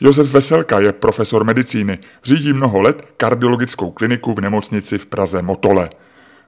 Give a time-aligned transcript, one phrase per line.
[0.00, 5.90] Josef Veselka je profesor medicíny, řídí mnoho let kardiologickou kliniku v nemocnici v Praze Motole.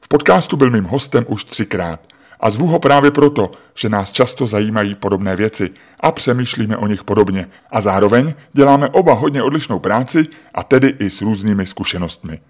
[0.01, 2.01] V podcastu byl mým hostem už třikrát
[2.41, 5.71] a zvu ho právě proto, že nás často zajímají podobné věci
[6.01, 11.11] a přemýšlíme o nich podobně a zároveň děláme oba hodně odlišnou práci a tedy i
[11.11, 12.41] s různými zkušenostmi.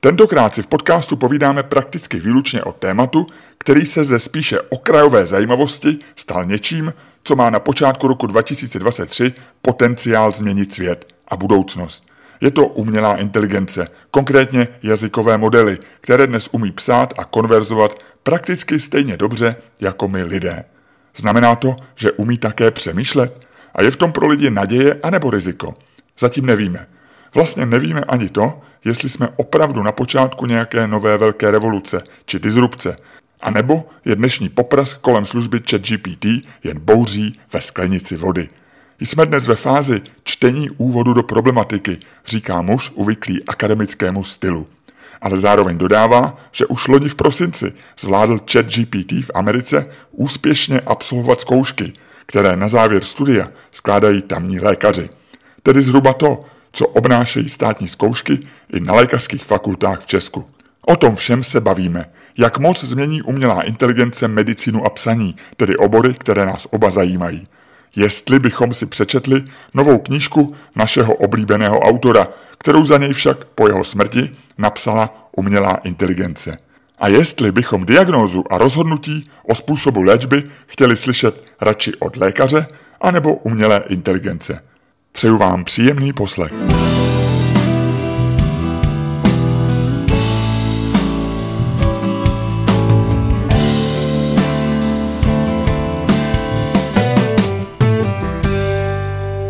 [0.00, 3.26] Tentokrát si v podcastu povídáme prakticky výlučně o tématu,
[3.58, 6.94] který se ze spíše okrajové zajímavosti stal něčím,
[7.24, 12.04] co má na počátku roku 2023 potenciál změnit svět a budoucnost.
[12.40, 19.16] Je to umělá inteligence, konkrétně jazykové modely, které dnes umí psát a konverzovat prakticky stejně
[19.16, 20.64] dobře jako my lidé.
[21.16, 23.46] Znamená to, že umí také přemýšlet?
[23.74, 25.74] A je v tom pro lidi naděje anebo riziko?
[26.18, 26.86] Zatím nevíme.
[27.34, 32.96] Vlastně nevíme ani to, jestli jsme opravdu na počátku nějaké nové velké revoluce či disrupce,
[33.40, 36.26] a nebo je dnešní poprask kolem služby ChatGPT
[36.64, 38.48] jen bouří ve sklenici vody.
[39.00, 44.66] Jsme dnes ve fázi čtení úvodu do problematiky, říká muž uvyklý akademickému stylu.
[45.20, 51.92] Ale zároveň dodává, že už loni v prosinci zvládl ChatGPT v Americe úspěšně absolvovat zkoušky,
[52.26, 55.08] které na závěr studia skládají tamní lékaři.
[55.62, 56.44] Tedy zhruba to,
[56.76, 58.38] co obnášejí státní zkoušky
[58.72, 60.44] i na lékařských fakultách v Česku.
[60.86, 62.04] O tom všem se bavíme.
[62.38, 67.44] Jak moc změní umělá inteligence medicínu a psaní, tedy obory, které nás oba zajímají.
[67.96, 72.28] Jestli bychom si přečetli novou knížku našeho oblíbeného autora,
[72.58, 76.56] kterou za něj však po jeho smrti napsala umělá inteligence.
[76.98, 82.66] A jestli bychom diagnózu a rozhodnutí o způsobu léčby chtěli slyšet radši od lékaře
[83.00, 84.62] anebo umělé inteligence.
[85.16, 86.52] Přeju vám příjemný poslech.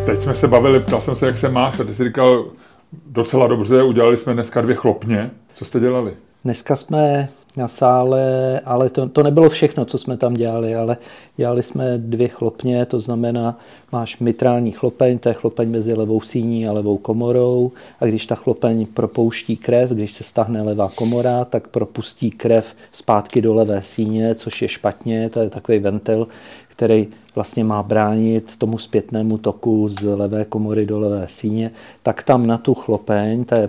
[0.07, 2.45] Teď jsme se bavili, ptal jsem se, jak se máš a ty jsi říkal
[3.07, 5.31] docela dobře, udělali jsme dneska dvě chlopně.
[5.55, 6.15] Co jste dělali?
[6.45, 10.97] Dneska jsme na sále, ale to, to nebylo všechno, co jsme tam dělali, ale
[11.37, 13.59] dělali jsme dvě chlopně, to znamená,
[13.93, 18.35] máš mitrální chlopeň, to je chlopeň mezi levou síní a levou komorou a když ta
[18.35, 24.35] chlopeň propouští krev, když se stahne levá komora, tak propustí krev zpátky do levé síně,
[24.35, 26.29] což je špatně, to je takový ventil,
[26.69, 31.71] který vlastně má bránit tomu zpětnému toku z levé komory do levé síně,
[32.03, 33.69] tak tam na tu chlopeň, ta je,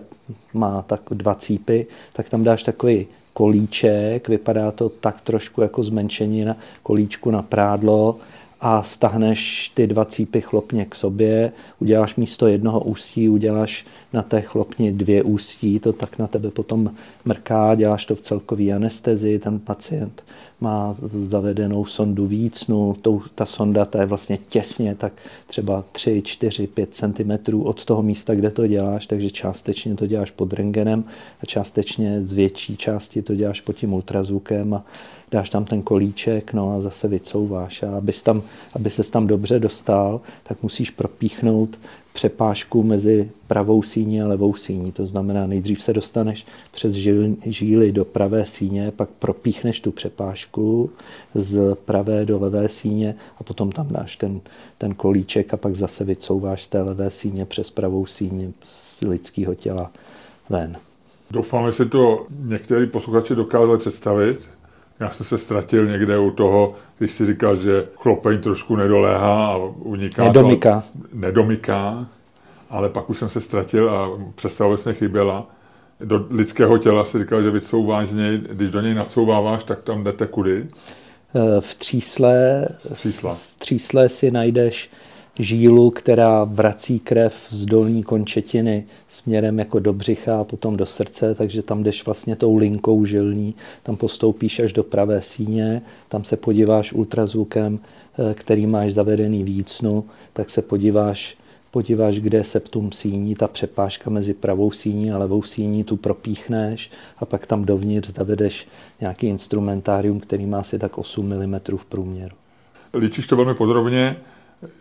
[0.53, 6.45] má tak dva cípy, tak tam dáš takový kolíček, vypadá to tak trošku jako zmenšení
[6.45, 8.15] na kolíčku na prádlo
[8.61, 14.41] a stahneš ty dva cípy chlopně k sobě, uděláš místo jednoho ústí, uděláš na té
[14.41, 16.91] chlopně dvě ústí, to tak na tebe potom
[17.25, 20.23] mrká, děláš to v celkové anestezi, ten pacient
[20.61, 22.95] má zavedenou sondu vícnu,
[23.35, 25.13] ta sonda ta je vlastně těsně, tak
[25.47, 30.31] třeba 3, 4, 5 cm od toho místa, kde to děláš, takže částečně to děláš
[30.31, 31.03] pod rengenem
[31.41, 34.85] a částečně z větší části to děláš pod tím ultrazvukem a
[35.31, 37.83] dáš tam ten kolíček, no a zase vycouváš.
[37.83, 38.41] A abys tam,
[38.73, 41.79] aby ses tam dobře dostal, tak musíš propíchnout
[42.13, 44.91] přepážku mezi pravou síní a levou síní.
[44.91, 46.93] To znamená, nejdřív se dostaneš přes
[47.45, 50.89] žíly do pravé síně, pak propíchneš tu přepážku
[51.35, 54.41] z pravé do levé síně a potom tam dáš ten,
[54.77, 59.55] ten kolíček a pak zase vycouváš z té levé síně přes pravou síně z lidského
[59.55, 59.91] těla
[60.49, 60.77] ven.
[61.31, 64.49] Doufám, že si to některý posluchači dokázali představit.
[64.99, 69.57] Já jsem se ztratil někde u toho, když si říkal, že chlopeň trošku nedoléhá a
[69.79, 70.23] uniká.
[70.23, 70.83] Nedomyká.
[70.91, 72.07] To, nedomyká,
[72.69, 75.47] ale pak už jsem se ztratil a představa mě chyběla.
[75.99, 80.03] Do lidského těla si říkal, že vycouváš z něj, když do něj nacouváváš, tak tam
[80.03, 80.67] jdete kudy?
[81.35, 82.67] Eh, v třísle,
[83.33, 84.89] v třísle si najdeš
[85.39, 91.35] žílu, která vrací krev z dolní končetiny směrem jako do břicha a potom do srdce,
[91.35, 96.37] takže tam jdeš vlastně tou linkou žilní, tam postoupíš až do pravé síně, tam se
[96.37, 101.37] podíváš ultrazvukem, eh, který máš zavedený vícnu, tak se podíváš
[101.71, 106.91] podíváš, kde je septum síní, ta přepážka mezi pravou síní a levou síní, tu propíchneš
[107.17, 108.67] a pak tam dovnitř zavedeš
[109.01, 112.35] nějaký instrumentárium, který má asi tak 8 mm v průměru.
[112.93, 114.15] Líčíš to velmi podrobně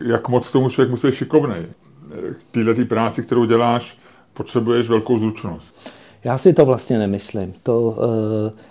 [0.07, 1.55] jak moc k tomu člověk musí být šikovný.
[2.39, 3.99] K této práci, kterou děláš,
[4.35, 5.77] potřebuješ velkou zručnost.
[6.25, 7.97] Já si to vlastně nemyslím, to,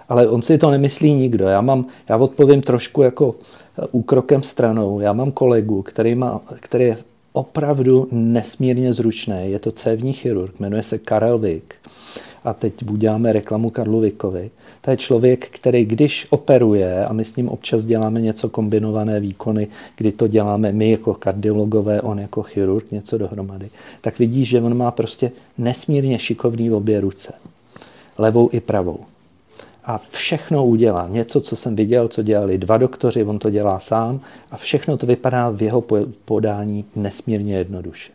[0.10, 1.46] ale on si to nemyslí nikdo.
[1.46, 3.36] Já, mám, já odpovím trošku jako
[3.92, 5.00] úkrokem stranou.
[5.00, 6.98] Já mám kolegu, který, má, který je
[7.34, 9.52] opravdu nesmírně zručný.
[9.52, 11.76] Je to cévní chirurg, jmenuje se Karel Vik.
[12.46, 14.52] A teď uděláme reklamu Karlu Vikovi.
[14.82, 19.68] To je člověk, který když operuje, a my s ním občas děláme něco kombinované výkony,
[19.98, 23.70] kdy to děláme my jako kardiologové, on jako chirurg, něco dohromady,
[24.02, 27.34] tak vidí, že on má prostě nesmírně šikovný obě ruce.
[28.18, 29.00] Levou i pravou
[29.86, 31.08] a všechno udělá.
[31.08, 34.20] Něco, co jsem viděl, co dělali dva doktoři, on to dělá sám
[34.52, 35.84] a všechno to vypadá v jeho
[36.26, 38.12] podání nesmírně jednoduše.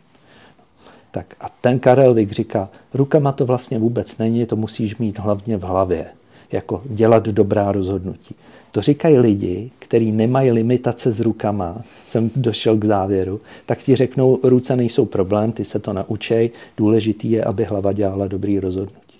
[1.11, 5.57] Tak a ten Karel Vik říká, rukama to vlastně vůbec není, to musíš mít hlavně
[5.57, 6.05] v hlavě,
[6.51, 8.35] jako dělat dobrá rozhodnutí.
[8.71, 14.39] To říkají lidi, kteří nemají limitace s rukama, jsem došel k závěru, tak ti řeknou,
[14.43, 19.17] ruce nejsou problém, ty se to naučej, důležitý je, aby hlava dělala dobrý rozhodnutí.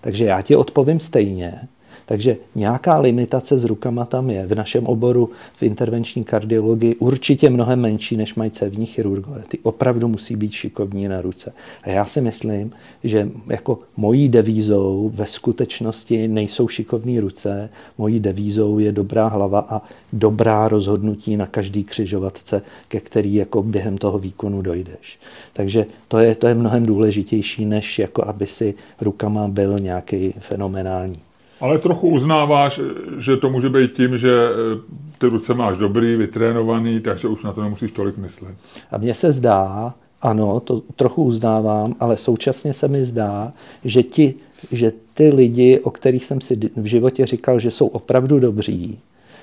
[0.00, 1.60] Takže já ti odpovím stejně,
[2.06, 4.46] takže nějaká limitace s rukama tam je.
[4.46, 9.42] V našem oboru v intervenční kardiologii určitě mnohem menší, než mají cévní chirurgové.
[9.48, 11.52] Ty opravdu musí být šikovní na ruce.
[11.82, 12.72] A já si myslím,
[13.04, 19.82] že jako mojí devízou ve skutečnosti nejsou šikovní ruce, mojí devízou je dobrá hlava a
[20.12, 25.18] dobrá rozhodnutí na každý křižovatce, ke který jako během toho výkonu dojdeš.
[25.52, 31.20] Takže to je, to je mnohem důležitější, než jako aby si rukama byl nějaký fenomenální.
[31.64, 32.80] Ale trochu uznáváš,
[33.18, 34.80] že to může být tím, že eh,
[35.18, 38.54] ty ruce máš dobrý, vytrénovaný, takže už na to nemusíš tolik myslet.
[38.90, 43.52] A mně se zdá, ano, to trochu uznávám, ale současně se mi zdá,
[43.84, 44.34] že, ti,
[44.72, 48.98] že ty lidi, o kterých jsem si v životě říkal, že jsou opravdu dobří,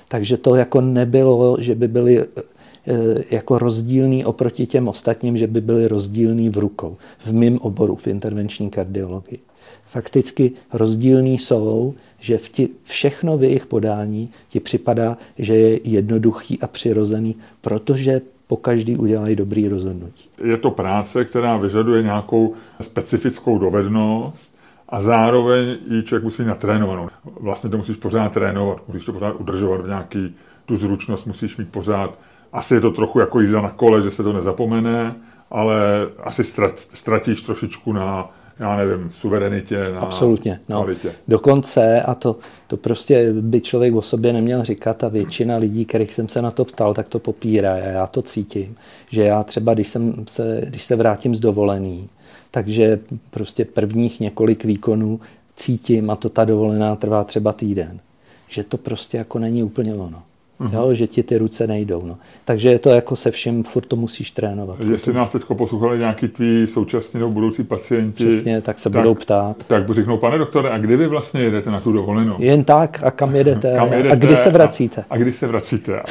[0.08, 2.26] takže to jako nebylo, že by byli eh,
[3.32, 6.98] jako rozdílný oproti těm ostatním, že by byli rozdílný v rukou.
[7.20, 9.40] V mém oboru, v intervenční kardiologii.
[9.92, 16.62] Fakticky rozdílný jsou, že v ti, všechno v jejich podání ti připadá, že je jednoduchý
[16.62, 20.30] a přirozený, protože po každý udělají dobrý rozhodnutí.
[20.44, 24.56] Je to práce, která vyžaduje nějakou specifickou dovednost
[24.90, 27.10] a zároveň i člověk musí natrénovanou.
[27.40, 30.36] Vlastně to musíš pořád trénovat, musíš to pořád udržovat v nějaký,
[30.66, 32.20] tu zručnost musíš mít pořád.
[32.54, 35.16] Asi je to trochu jako jízda na kole, že se to nezapomene,
[35.50, 35.76] ale
[36.24, 36.44] asi
[36.94, 40.82] ztratíš trošičku na já nevím, suverenitě, na Absolutně, no.
[40.82, 41.12] kvalitě.
[41.28, 42.36] Dokonce, a to,
[42.68, 46.52] to prostě by člověk o sobě neměl říkat a většina lidí, kterých jsem se na
[46.52, 47.74] to ptal, tak to popírá.
[47.74, 48.76] A já to cítím,
[49.10, 52.10] že já třeba, když, jsem se, když se vrátím z dovolený,
[52.52, 53.00] takže
[53.30, 55.20] prostě prvních několik výkonů
[55.56, 58.00] cítím a to ta dovolená trvá třeba týden.
[58.48, 60.24] Že to prostě jako není úplně ono.
[60.62, 60.74] Uh-huh.
[60.74, 62.04] Jo, že ti ty ruce nejdou.
[62.06, 62.18] No.
[62.46, 64.80] Takže je to jako se vším, furt to musíš trénovat.
[64.80, 69.16] Jestli nás teď poslouchali nějaký tví současní nebo budoucí pacienti, Přesně, tak se tak, budou
[69.16, 69.64] ptát.
[69.68, 72.36] Tak by řeknou, pane doktore, a kdy vy vlastně jedete na tu dovolenou?
[72.40, 73.76] Jen tak, a kam jedete?
[73.76, 75.02] kam jedete a kdy se vracíte?
[75.02, 76.02] A, a kdy se vracíte?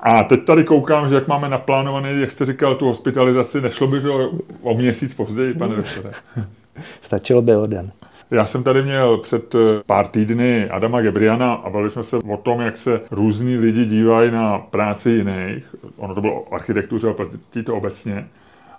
[0.00, 4.00] A teď tady koukám, že jak máme naplánovaný, jak jste říkal, tu hospitalizaci, nešlo by
[4.00, 4.30] to
[4.62, 6.10] o měsíc později, pane doktore?
[7.00, 7.90] Stačilo by o den.
[8.30, 12.36] Já jsem tady měl před eh, pár týdny Adama Gebriana a bavili jsme se o
[12.36, 15.74] tom, jak se různí lidi dívají na práci jiných.
[15.96, 18.28] Ono to bylo o architektuře, ale platí to obecně.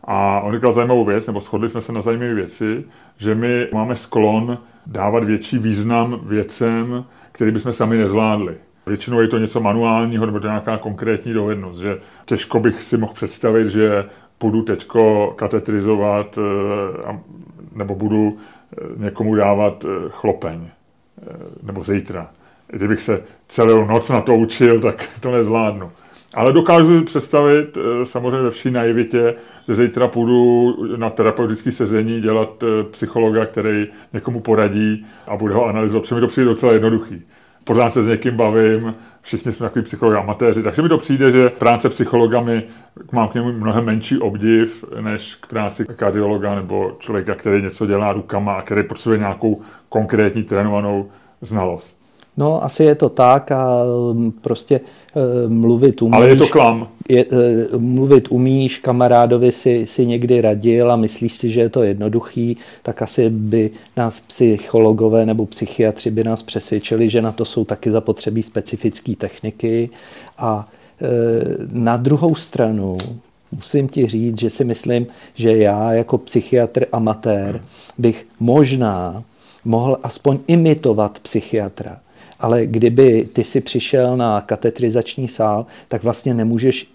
[0.03, 2.83] A on říkal zajímavou věc, nebo shodli jsme se na zajímavé věci,
[3.17, 8.53] že my máme sklon dávat větší význam věcem, který bychom sami nezvládli.
[8.86, 13.13] Většinou je to něco manuálního nebo to nějaká konkrétní dovednost, že těžko bych si mohl
[13.13, 14.05] představit, že
[14.38, 17.19] půjdu teďko katetrizovat eh,
[17.75, 18.38] nebo budu
[18.97, 20.67] někomu dávat eh, chlopeň
[21.63, 22.29] nebo zítra.
[22.67, 25.91] Kdybych se celou noc na to učil, tak to nezvládnu.
[26.33, 29.36] Ale dokážu představit samozřejmě ve vší naivitě,
[29.67, 36.01] že zítra půjdu na terapeutické sezení dělat psychologa, který někomu poradí a bude ho analyzovat.
[36.01, 37.24] Protože mi to přijde docela jednoduchý
[37.67, 41.50] pořád se s někým bavím, všichni jsme takový psychologi amatéři, takže mi to přijde, že
[41.50, 42.63] práce psychologami
[43.12, 48.13] mám k němu mnohem menší obdiv, než k práci kardiologa nebo člověka, který něco dělá
[48.13, 51.09] rukama a který potřebuje nějakou konkrétní trénovanou
[51.41, 51.97] znalost.
[52.38, 56.15] No, asi je to tak a mm, prostě e, mluvit umíš.
[56.15, 56.88] Ale je to klam.
[57.10, 61.84] Je, e, mluvit umíš, kamarádovi si, si někdy radil a myslíš si, že je to
[61.84, 67.65] jednoduchý, tak asi by nás psychologové nebo psychiatři by nás přesvědčili, že na to jsou
[67.65, 69.89] taky zapotřebí specifické techniky.
[70.38, 70.67] A
[71.01, 71.08] e,
[71.72, 72.98] na druhou stranu
[73.51, 77.62] musím ti říct, že si myslím, že já jako psychiatr amatér
[77.98, 79.24] bych možná
[79.65, 81.98] mohl aspoň imitovat psychiatra
[82.39, 86.88] ale kdyby ty si přišel na katetrizační sál, tak vlastně nemůžeš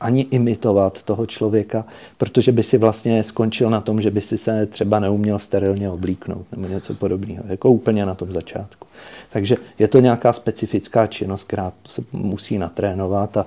[0.00, 1.84] ani imitovat toho člověka,
[2.16, 6.46] protože by si vlastně skončil na tom, že by si se třeba neuměl sterilně oblíknout
[6.52, 8.86] nebo něco podobného, jako úplně na tom začátku.
[9.30, 13.46] Takže je to nějaká specifická činnost, která se musí natrénovat a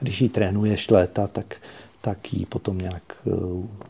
[0.00, 1.56] když ji trénuješ léta, tak,
[2.06, 3.30] tak ji potom nějak eh,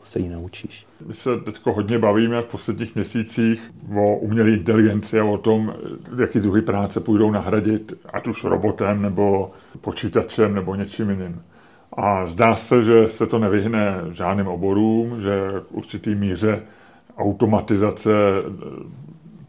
[0.03, 0.85] se jí naučíš.
[1.05, 5.73] My se teď hodně bavíme v posledních měsících o umělé inteligenci a o tom,
[6.19, 11.41] jaký druhy práce půjdou nahradit, ať už robotem, nebo počítačem, nebo něčím jiným.
[11.93, 16.63] A zdá se, že se to nevyhne žádným oborům, že k určitý míře
[17.17, 18.11] automatizace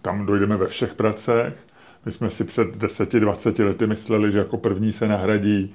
[0.03, 1.55] tam dojdeme ve všech pracech.
[2.07, 5.75] My jsme si před 10-20 lety mysleli, že jako první se nahradí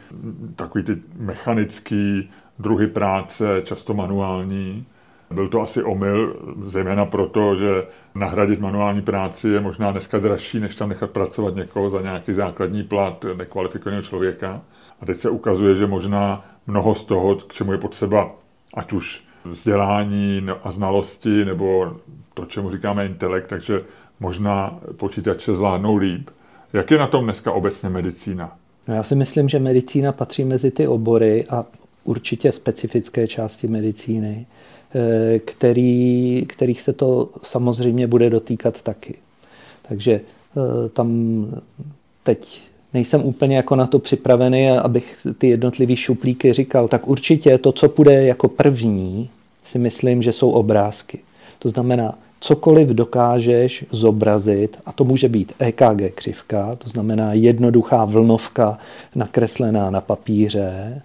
[0.56, 4.86] takový ty mechanický druhy práce, často manuální.
[5.32, 7.84] Byl to asi omyl, zejména proto, že
[8.16, 12.84] nahradit manuální práci je možná dneska dražší, než tam nechat pracovat někoho za nějaký základní
[12.84, 14.62] plat nekvalifikovaného člověka.
[15.02, 18.32] A teď se ukazuje, že možná mnoho z toho, k čemu je potřeba,
[18.74, 21.96] ať už vzdělání a znalosti, nebo
[22.34, 23.80] to, čemu říkáme intelekt, takže
[24.20, 26.30] možná počítače zvládnou líp.
[26.74, 28.58] Jak je na tom dneska obecně medicína?
[28.88, 31.66] No já si myslím, že medicína patří mezi ty obory a
[32.04, 34.46] určitě specifické části medicíny,
[34.96, 39.16] eh, který, kterých se to samozřejmě bude dotýkat taky.
[39.88, 41.48] Takže eh, tam
[42.24, 42.62] teď
[42.94, 46.88] nejsem úplně jako na to připravený, abych ty jednotlivý šuplíky říkal.
[46.88, 49.30] Tak určitě to, co půjde jako první,
[49.64, 51.20] si myslím, že jsou obrázky.
[51.60, 58.78] To znamená, cokoliv dokážeš zobrazit, a to může být EKG křivka, to znamená jednoduchá vlnovka
[59.16, 61.02] nakreslená na papíře,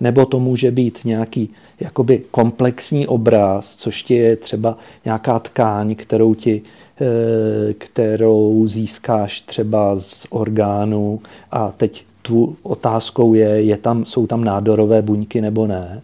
[0.00, 6.34] nebo to může být nějaký jakoby komplexní obraz, což ti je třeba nějaká tkáň, kterou
[6.34, 6.62] ti
[7.00, 11.20] eh, kterou získáš třeba z orgánu.
[11.50, 16.02] A teď tu otázkou je, je tam, jsou tam nádorové buňky nebo ne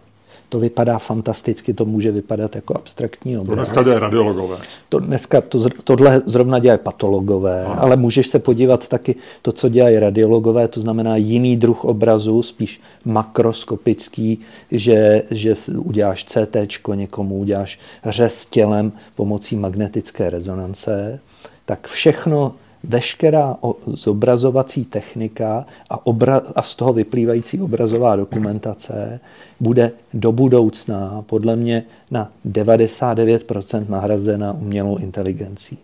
[0.50, 3.49] to vypadá fantasticky, to může vypadat jako abstraktní obraz.
[3.49, 4.57] To dneska dělají radiologové.
[4.88, 7.75] To dneska to, tohle zrovna dělají patologové, Aha.
[7.75, 12.80] ale můžeš se podívat taky to, co dělají radiologové, to znamená jiný druh obrazu, spíš
[13.04, 14.40] makroskopický,
[14.71, 16.57] že, že uděláš CT,
[16.95, 21.21] někomu uděláš řez tělem pomocí magnetické rezonance,
[21.64, 22.54] tak všechno
[22.85, 23.57] veškerá
[23.87, 29.21] zobrazovací technika a, obra- a z toho vyplývající obrazová dokumentace
[29.61, 35.79] bude do budoucna podle mě na 99% nahrazena umělou inteligencí.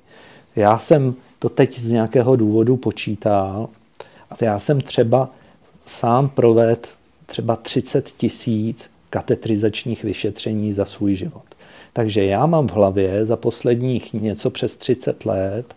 [0.57, 3.69] Já jsem to teď z nějakého důvodu počítal
[4.31, 5.31] a já jsem třeba
[5.87, 6.89] sám proved
[7.27, 11.43] třeba 30 tisíc katetrizačních vyšetření za svůj život.
[11.93, 15.75] Takže já mám v hlavě za posledních něco přes 30 let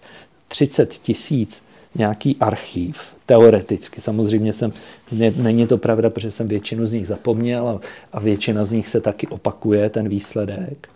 [0.50, 1.64] 30 tisíc
[1.96, 4.02] nějaký archív, teoreticky.
[4.02, 4.74] Samozřejmě jsem,
[5.12, 7.80] ne, není to pravda, protože jsem většinu z nich zapomněl a,
[8.14, 10.90] a většina z nich se taky opakuje, ten výsledek.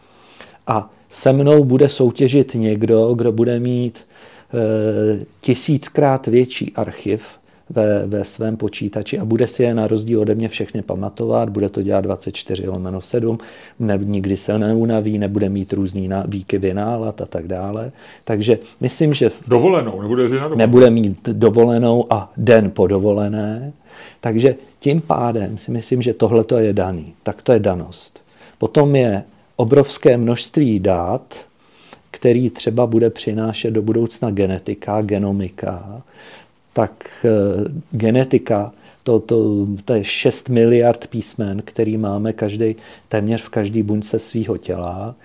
[0.67, 7.24] A se mnou bude soutěžit někdo, kdo bude mít e, tisíckrát větší archiv
[7.70, 11.70] ve, ve svém počítači a bude si je na rozdíl ode mě všechny pamatovat, bude
[11.70, 13.38] to dělat 24 lomeno 7,
[13.79, 17.91] ne, nikdy se neunaví, nebude mít různý výkyvy nálad a tak dále.
[18.24, 19.32] Takže myslím, že...
[19.48, 20.55] Dovolenou, nebude, dovolenou.
[20.55, 23.74] nebude mít dovolenou a den po dovolené.
[24.22, 27.13] Takže tím pádem si myslím, že tohle je daný.
[27.24, 28.22] Tak to je danost.
[28.58, 29.24] Potom je
[29.55, 31.46] obrovské množství dát,
[32.12, 36.01] který třeba bude přinášet do budoucna genetika, genomika,
[36.74, 37.30] tak eh,
[37.92, 38.72] genetika,
[39.03, 42.75] to, to, to je 6 miliard písmen, který máme každý,
[43.10, 45.15] téměř v každý buňce svého těla.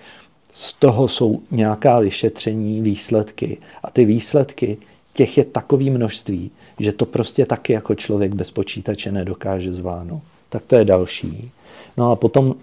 [0.51, 3.57] Z toho jsou nějaká vyšetření, výsledky.
[3.83, 4.77] A ty výsledky,
[5.13, 10.21] těch je takové množství, že to prostě taky jako člověk bez počítače nedokáže zvládnout.
[10.49, 11.51] Tak to je další.
[11.97, 12.53] No a potom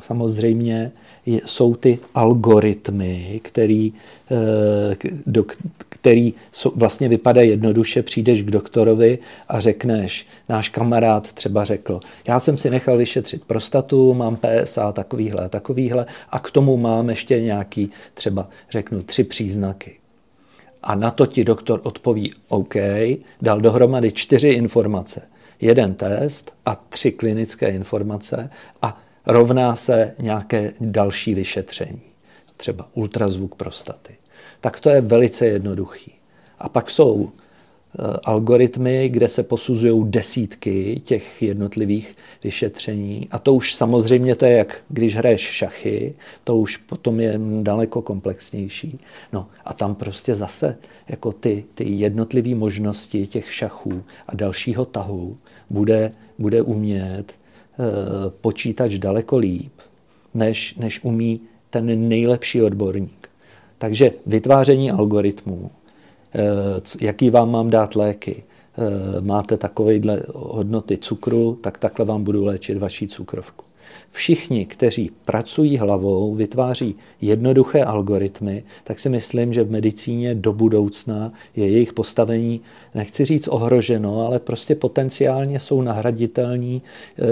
[0.00, 0.92] samozřejmě
[1.26, 3.92] jsou ty algoritmy, který,
[4.30, 4.96] eh,
[6.02, 6.34] který
[6.74, 9.18] vlastně vypadá jednoduše, přijdeš k doktorovi
[9.48, 15.44] a řekneš, náš kamarád třeba řekl, já jsem si nechal vyšetřit prostatu, mám PSA takovýhle
[15.44, 19.96] a takovýhle a k tomu mám ještě nějaký třeba, řeknu, tři příznaky.
[20.82, 22.74] A na to ti doktor odpoví OK,
[23.42, 25.22] dal dohromady čtyři informace.
[25.60, 28.50] Jeden test a tři klinické informace
[28.82, 32.02] a rovná se nějaké další vyšetření.
[32.56, 34.21] Třeba ultrazvuk prostaty.
[34.62, 36.12] Tak to je velice jednoduchý.
[36.58, 37.32] A pak jsou
[38.24, 43.28] algoritmy, kde se posuzují desítky těch jednotlivých vyšetření.
[43.30, 46.14] A to už samozřejmě to je jak když hraješ šachy,
[46.44, 48.98] to už potom je daleko komplexnější.
[49.32, 50.76] No a tam prostě zase
[51.08, 55.36] jako ty, ty jednotlivé možnosti těch šachů a dalšího tahu
[55.70, 57.34] bude, bude umět e,
[58.40, 59.72] počítač daleko líp,
[60.34, 61.40] než, než umí
[61.70, 63.21] ten nejlepší odborník.
[63.82, 65.70] Takže vytváření algoritmů,
[66.34, 72.44] e, jaký vám mám dát léky, e, máte takovéhle hodnoty cukru, tak takhle vám budu
[72.44, 73.64] léčit vaší cukrovku.
[74.12, 81.32] Všichni, kteří pracují hlavou, vytváří jednoduché algoritmy, tak si myslím, že v medicíně do budoucna
[81.56, 82.60] je jejich postavení,
[82.94, 87.22] nechci říct ohroženo, ale prostě potenciálně jsou nahraditelní e,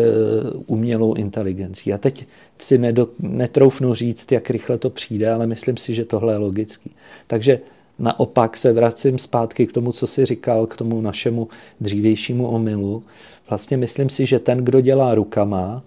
[0.66, 1.92] umělou inteligencí.
[1.92, 2.26] A teď
[2.58, 6.90] si nedo, netroufnu říct, jak rychle to přijde, ale myslím si, že tohle je logický.
[7.26, 7.60] Takže
[7.98, 11.48] naopak se vracím zpátky k tomu, co si říkal, k tomu našemu
[11.80, 13.02] dřívějšímu omylu.
[13.50, 15.82] Vlastně myslím si, že ten, kdo dělá rukama,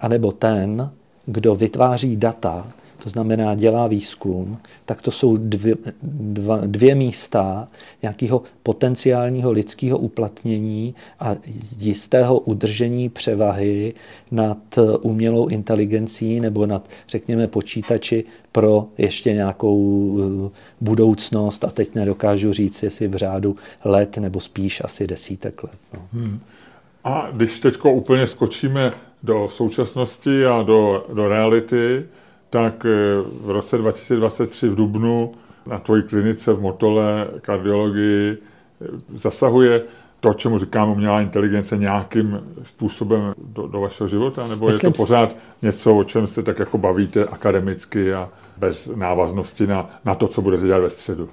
[0.00, 0.90] anebo ten,
[1.26, 2.66] kdo vytváří data,
[3.06, 7.68] to znamená dělá výzkum, tak to jsou dvě, dva, dvě místa
[8.02, 11.36] nějakého potenciálního lidského uplatnění a
[11.78, 13.94] jistého udržení převahy
[14.30, 14.58] nad
[15.02, 20.50] umělou inteligencí nebo nad, řekněme, počítači pro ještě nějakou eh,
[20.80, 25.78] budoucnost a teď nedokážu říct, jestli v řádu let nebo spíš asi desítek let.
[25.94, 26.08] No.
[26.12, 26.40] Hmm.
[27.04, 28.92] A když teď úplně skočíme
[29.26, 32.06] do současnosti a do, do reality,
[32.50, 32.90] tak eh,
[33.40, 35.32] v roce 2023 v Dubnu
[35.66, 39.82] na tvojí klinice v Motole kardiologii eh, zasahuje
[40.20, 44.46] to, čemu říkáme umělá inteligence, nějakým způsobem do, do vašeho života?
[44.46, 48.90] Nebo Myslím je to pořád něco, o čem se tak jako bavíte akademicky a bez
[48.94, 51.28] návaznosti na, na to, co budete dělat ve středu?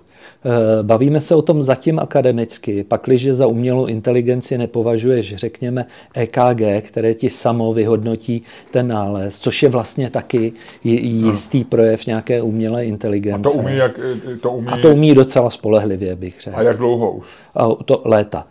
[0.46, 2.84] Eh, bavíme se o tom zatím akademicky.
[2.84, 9.70] Pakliže za umělou inteligenci nepovažuješ, řekněme, EKG, které ti samo vyhodnotí ten nález, což je
[9.70, 10.54] vlastně taky
[10.84, 13.50] jistý projev nějaké umělé inteligence.
[13.50, 14.00] A to umí, jak,
[14.42, 14.68] to umí...
[14.68, 16.58] A to umí docela spolehlivě, bych řekl.
[16.58, 17.28] A jak dlouho už?
[17.56, 18.48] A to léta.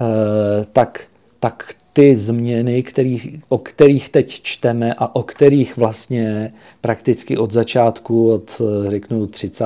[0.00, 1.00] E, tak,
[1.40, 8.32] tak ty změny, kterých, o kterých teď čteme a o kterých vlastně prakticky od začátku,
[8.32, 9.64] od řeknu 30.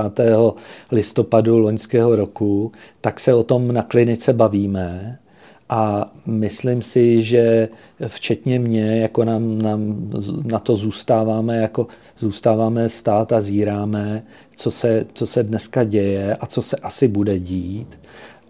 [0.93, 5.19] listopadu loňského roku, tak se o tom na klinice bavíme.
[5.69, 7.69] A myslím si, že
[8.07, 10.11] včetně mě, jako nám, nám
[10.45, 11.87] na to zůstáváme, jako
[12.19, 14.23] zůstáváme stát a zíráme,
[14.57, 17.99] co se, co se dneska děje a co se asi bude dít.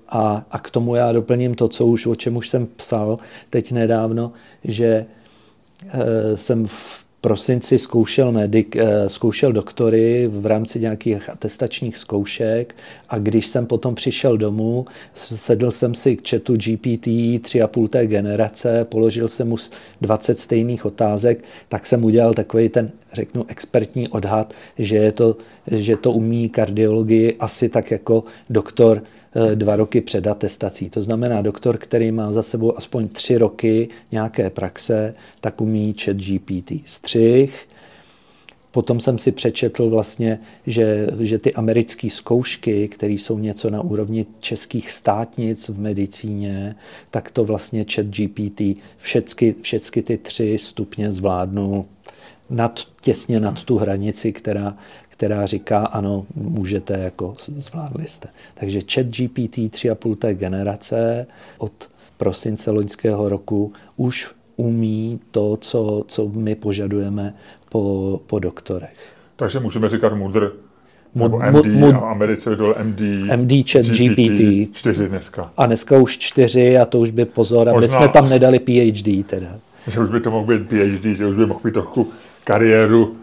[0.09, 3.19] A, a k tomu já doplním to, co už, o čem už jsem psal
[3.51, 4.33] teď nedávno,
[4.64, 12.77] že e, jsem v prosinci zkoušel, medic, e, zkoušel doktory v rámci nějakých atestačních zkoušek
[13.09, 18.85] a když jsem potom přišel domů, sedl jsem si k chatu GPT 3,5 té generace,
[18.85, 19.57] položil jsem mu
[20.01, 25.97] 20 stejných otázek, tak jsem udělal takový ten, řeknu, expertní odhad, že, je to, že
[25.97, 29.03] to umí kardiologii asi tak jako doktor
[29.55, 30.90] dva roky před atestací.
[30.90, 36.16] To znamená, doktor, který má za sebou aspoň tři roky nějaké praxe, tak umí chat
[36.16, 37.68] GPT střih.
[38.70, 44.27] Potom jsem si přečetl vlastně, že, že ty americké zkoušky, které jsou něco na úrovni
[44.40, 46.75] českých státnic v medicíně,
[47.11, 48.61] tak to vlastně chat GPT
[48.96, 51.87] všechny, všechny ty tři stupně zvládnu
[52.51, 54.77] nad, těsně nad tu hranici, která,
[55.16, 58.29] která říká, ano, můžete, jako zvládli jste.
[58.55, 61.26] Takže chat GPT 3,5 té generace
[61.59, 61.72] od
[62.16, 67.35] prosince loňského roku už umí to, co, co my požadujeme
[67.68, 69.12] po, po doktorech.
[69.37, 70.52] Takže můžeme říkat mudr,
[71.14, 73.00] nebo MD, mud, a Americe vydal MD,
[73.37, 74.76] MD chat GPT, GPT.
[74.76, 75.52] 4 dneska.
[75.57, 79.59] A dneska už 4 a to už by pozor, aby jsme tam nedali PhD teda.
[79.87, 82.09] Že už by to mohl být PhD, že už by mohl být trochu
[82.44, 83.16] kariéru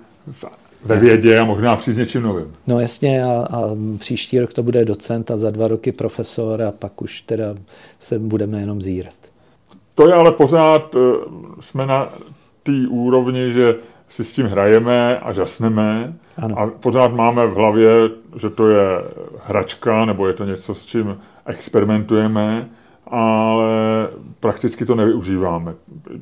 [0.85, 2.53] ve vědě a možná přijít s něčím novým.
[2.67, 6.71] No jasně a, a příští rok to bude docent a za dva roky profesor a
[6.71, 7.55] pak už teda
[7.99, 9.13] se budeme jenom zírat.
[9.95, 10.99] To je ale pořád, eh,
[11.59, 12.13] jsme na
[12.63, 13.75] té úrovni, že
[14.09, 16.59] si s tím hrajeme a žasneme ano.
[16.59, 17.95] a pořád máme v hlavě,
[18.35, 18.85] že to je
[19.45, 22.69] hračka nebo je to něco, s čím experimentujeme
[23.13, 24.07] ale
[24.39, 25.73] prakticky to nevyužíváme.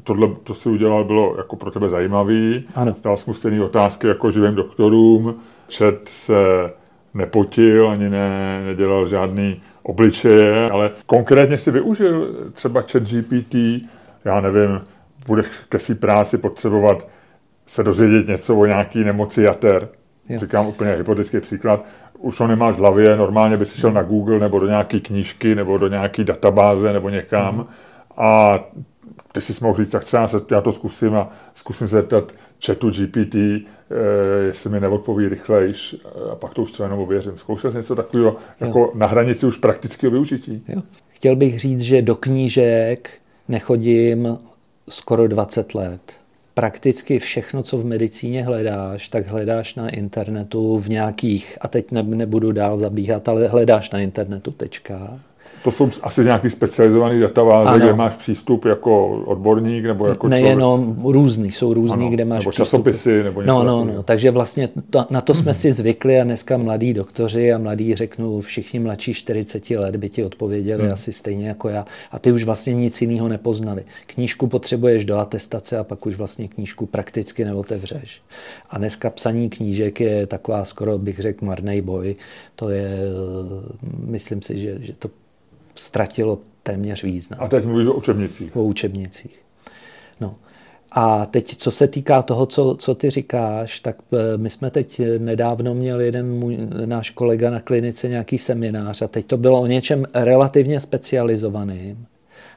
[0.03, 2.63] Tohle, to si udělal, bylo jako pro tebe zajímavý.
[2.75, 2.95] Ano.
[3.03, 5.35] Dal jsem mu stejné otázky jako živým doktorům.
[5.67, 6.33] Čet se
[7.13, 13.55] nepotil, ani ne, nedělal žádný obličeje, ale konkrétně si využil třeba chat GPT,
[14.25, 14.81] já nevím,
[15.27, 17.07] budeš ke své práci potřebovat
[17.67, 19.87] se dozvědět něco o nějaký nemoci jater.
[20.29, 20.39] Jo.
[20.39, 21.85] Říkám úplně hypotetický příklad.
[22.21, 25.55] Už to nemáš v hlavě, normálně by si šel na Google nebo do nějaké knížky
[25.55, 27.65] nebo do nějaké databáze nebo někam mm.
[28.17, 28.59] a
[29.31, 32.31] ty si mohl říct, tak třeba se, já to zkusím a zkusím se zeptat
[32.65, 33.63] chatu GPT, eh,
[34.45, 35.95] jestli mi neodpoví rychlejš
[36.31, 37.37] a pak to už třeba jenom ověřím.
[37.37, 40.63] Zkoušel jsi něco takového jako na hranici už praktického využití?
[40.67, 40.81] Jo.
[41.09, 43.09] Chtěl bych říct, že do knížek
[43.47, 44.37] nechodím
[44.89, 46.20] skoro 20 let.
[46.53, 52.51] Prakticky všechno, co v medicíně hledáš, tak hledáš na internetu v nějakých, a teď nebudu
[52.51, 55.19] dál zabíhat, ale hledáš na internetu tečka
[55.63, 57.79] to jsou asi nějaký specializovaný databáze, ano.
[57.79, 61.13] kde máš přístup jako odborník nebo jako Nejenom člověk.
[61.15, 62.11] různý, jsou různý, ano.
[62.11, 65.53] kde máš nebo časopisy nebo něco No, no, no, takže vlastně to, na to jsme
[65.53, 70.23] si zvykli a dneska mladí doktoři a mladí řeknu, všichni mladší 40 let by ti
[70.23, 70.93] odpověděli hmm.
[70.93, 73.83] asi stejně jako já a ty už vlastně nic jiného nepoznali.
[74.05, 78.21] Knížku potřebuješ do atestace a pak už vlastně knížku prakticky neotevřeš.
[78.69, 82.15] A dneska psaní knížek je taková skoro bych řekl marný boj.
[82.55, 82.99] To je,
[84.05, 85.09] myslím si, že, že to
[85.75, 87.39] ztratilo téměř význam.
[87.43, 88.55] A teď mluvíš o učebnicích.
[88.55, 89.41] O učebnicích.
[90.19, 90.35] No.
[90.91, 95.01] A teď, co se týká toho, co, co ty říkáš, tak eh, my jsme teď
[95.17, 99.67] nedávno měli jeden můj, náš kolega na klinice nějaký seminář a teď to bylo o
[99.67, 102.05] něčem relativně specializovaným.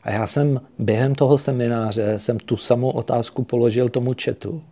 [0.02, 4.62] A já jsem během toho semináře jsem tu samou otázku položil tomu chatu.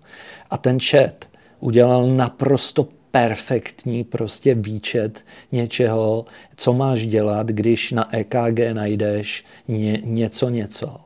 [0.51, 1.25] A ten chat
[1.61, 6.25] udělal naprosto perfektní prostě výčet něčeho,
[6.57, 10.97] co máš dělat, když na EKG najdeš ně, něco, něco.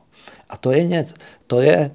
[0.49, 1.13] A to je něco,
[1.47, 1.91] to je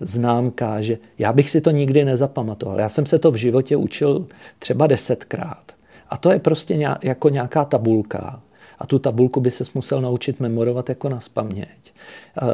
[0.00, 2.80] známka, že já bych si to nikdy nezapamatoval.
[2.80, 4.26] Já jsem se to v životě učil
[4.58, 5.72] třeba desetkrát.
[6.08, 8.42] A to je prostě nějak, jako nějaká tabulka.
[8.78, 11.92] A tu tabulku by se musel naučit memorovat jako na spaměť,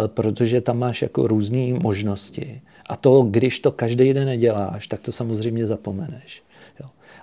[0.07, 2.61] protože tam máš jako různé možnosti.
[2.87, 6.43] A to, když to každý den neděláš, tak to samozřejmě zapomeneš.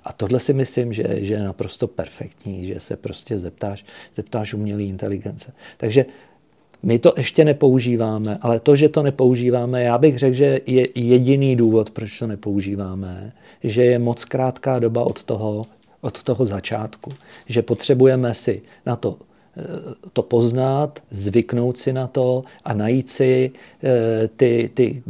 [0.06, 4.84] A tohle si myslím, že, že je naprosto perfektní, že se prostě zeptáš, zeptáš umělé
[4.84, 5.54] inteligence.
[5.78, 6.06] Takže
[6.84, 11.56] my to ještě nepoužíváme, ale to, že to nepoužíváme, já bych řekl, že je jediný
[11.56, 15.66] důvod, proč to nepoužíváme, že je moc krátká doba od toho,
[16.02, 17.12] od toho začátku,
[17.46, 19.18] že potřebujeme si na to
[20.14, 23.52] to poznat, zvyknout si na to a najít si
[23.84, 25.04] eh, ty, ty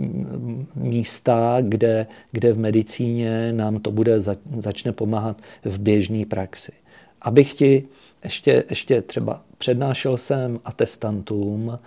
[0.76, 4.22] místa, kde, kde v medicíně nám to bude
[4.58, 6.72] začne pomáhat v běžné praxi.
[7.22, 7.88] Abych ti
[8.24, 11.80] ještě, ještě třeba přednášel jsem atestantům,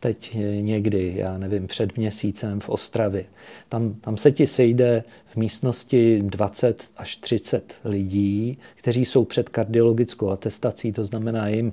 [0.00, 3.24] teď někdy, já nevím, před měsícem v Ostravě.
[3.68, 10.28] Tam, tam se ti sejde v místnosti 20 až 30 lidí, kteří jsou před kardiologickou
[10.28, 11.72] atestací, to znamená jim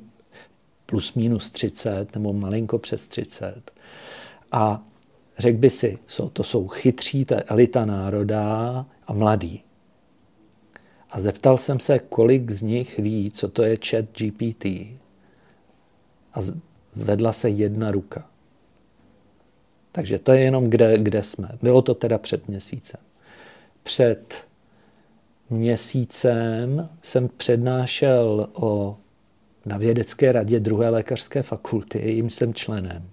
[0.85, 3.71] plus minus 30 nebo malinko přes 30.
[4.51, 4.83] A
[5.37, 5.99] řekl by si,
[6.33, 9.63] to jsou chytří, je elita národa a mladí.
[11.09, 14.65] A zeptal jsem se, kolik z nich ví, co to je chat GPT.
[16.33, 16.39] A
[16.93, 18.29] zvedla se jedna ruka.
[19.91, 21.49] Takže to je jenom, kde, kde jsme.
[21.61, 22.99] Bylo to teda před měsícem.
[23.83, 24.45] Před
[25.49, 28.97] měsícem jsem přednášel o
[29.65, 33.03] na vědecké radě druhé lékařské fakulty, jim jsem členem.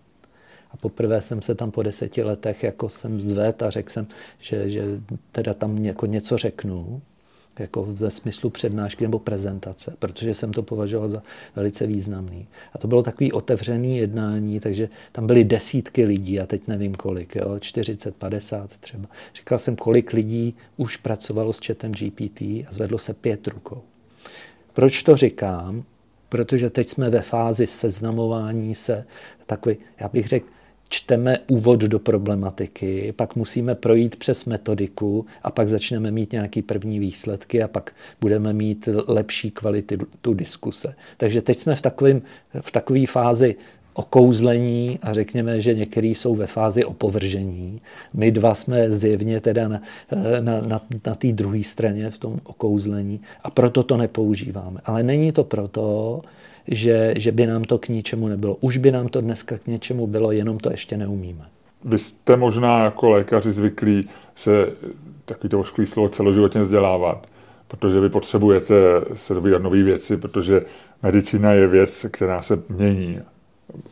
[0.70, 4.06] A poprvé jsem se tam po deseti letech jako jsem zved a řekl jsem,
[4.38, 4.84] že, že
[5.32, 7.02] teda tam jako něco řeknu,
[7.58, 11.22] jako ve smyslu přednášky nebo prezentace, protože jsem to považoval za
[11.56, 12.46] velice významný.
[12.72, 17.36] A to bylo takový otevřený jednání, takže tam byly desítky lidí, a teď nevím kolik,
[17.36, 19.08] jo, 40, 50 třeba.
[19.34, 23.82] Říkal jsem, kolik lidí už pracovalo s chatem GPT a zvedlo se pět rukou.
[24.72, 25.84] Proč to říkám?
[26.32, 29.04] Protože teď jsme ve fázi seznamování se,
[29.46, 30.46] takový, já bych řekl,
[30.88, 36.98] čteme úvod do problematiky, pak musíme projít přes metodiku a pak začneme mít nějaké první
[36.98, 40.94] výsledky a pak budeme mít lepší kvalitu tu diskuse.
[41.16, 42.22] Takže teď jsme v, takovým,
[42.60, 43.56] v takové fázi
[43.94, 47.80] okouzlení a řekněme, že některý jsou ve fázi opovržení.
[48.14, 49.80] My dva jsme zjevně teda na,
[50.40, 54.80] na, na, na té druhé straně v tom okouzlení a proto to nepoužíváme.
[54.84, 56.20] Ale není to proto,
[56.68, 58.56] že, že by nám to k ničemu nebylo.
[58.60, 61.44] Už by nám to dneska k něčemu bylo, jenom to ještě neumíme.
[61.84, 64.50] Vy jste možná jako lékaři zvyklí se,
[65.24, 67.26] takový to ošklý slovo, celoživotně vzdělávat,
[67.68, 68.74] protože vy potřebujete
[69.16, 70.60] se dobírat nové věci, protože
[71.02, 73.20] medicína je věc, která se mění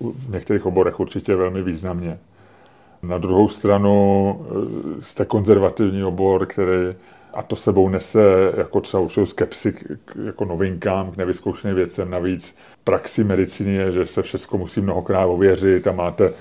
[0.01, 2.19] v některých oborech určitě velmi významně.
[3.03, 6.95] Na druhou stranu eh, jste konzervativní obor, který
[7.35, 8.23] a to sebou nese
[8.57, 12.11] jako třeba určitou skepsi k, jako novinkám, k nevyzkoušeným věcem.
[12.11, 16.33] Navíc praxi medicíny je, že se všechno musí mnohokrát ověřit a máte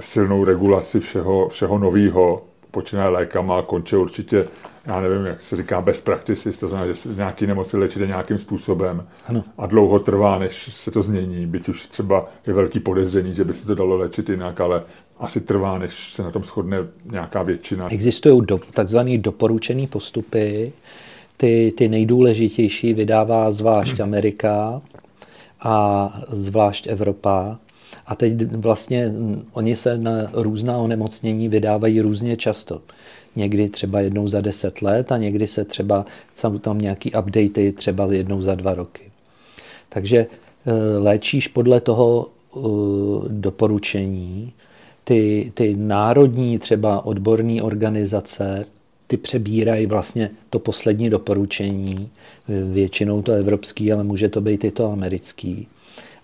[0.00, 2.42] silnou regulaci všeho, všeho nového.
[2.70, 4.44] Počínaje lékama a končí určitě
[4.88, 8.38] já nevím, jak se říká best practices, to znamená, že se nějaký nemoci léčíte nějakým
[8.38, 9.44] způsobem ano.
[9.58, 13.54] a dlouho trvá, než se to změní, byť už třeba je velký podezření, že by
[13.54, 14.82] se to dalo léčit jinak, ale
[15.18, 17.92] asi trvá, než se na tom shodne nějaká většina.
[17.92, 20.72] Existují do, takzvané doporučené postupy,
[21.36, 24.82] ty, ty nejdůležitější vydává zvlášť Amerika
[25.60, 27.58] a zvlášť Evropa.
[28.08, 29.12] A teď vlastně
[29.52, 32.80] oni se na různá onemocnění vydávají různě často
[33.38, 38.12] někdy třeba jednou za deset let a někdy se třeba jsou tam nějaký updaty třeba
[38.12, 39.02] jednou za dva roky.
[39.88, 42.60] Takže eh, léčíš podle toho eh,
[43.28, 44.52] doporučení.
[45.04, 48.66] Ty, ty národní třeba odborné organizace,
[49.06, 52.08] ty přebírají vlastně to poslední doporučení,
[52.72, 55.68] většinou to evropský, ale může to být i to americký.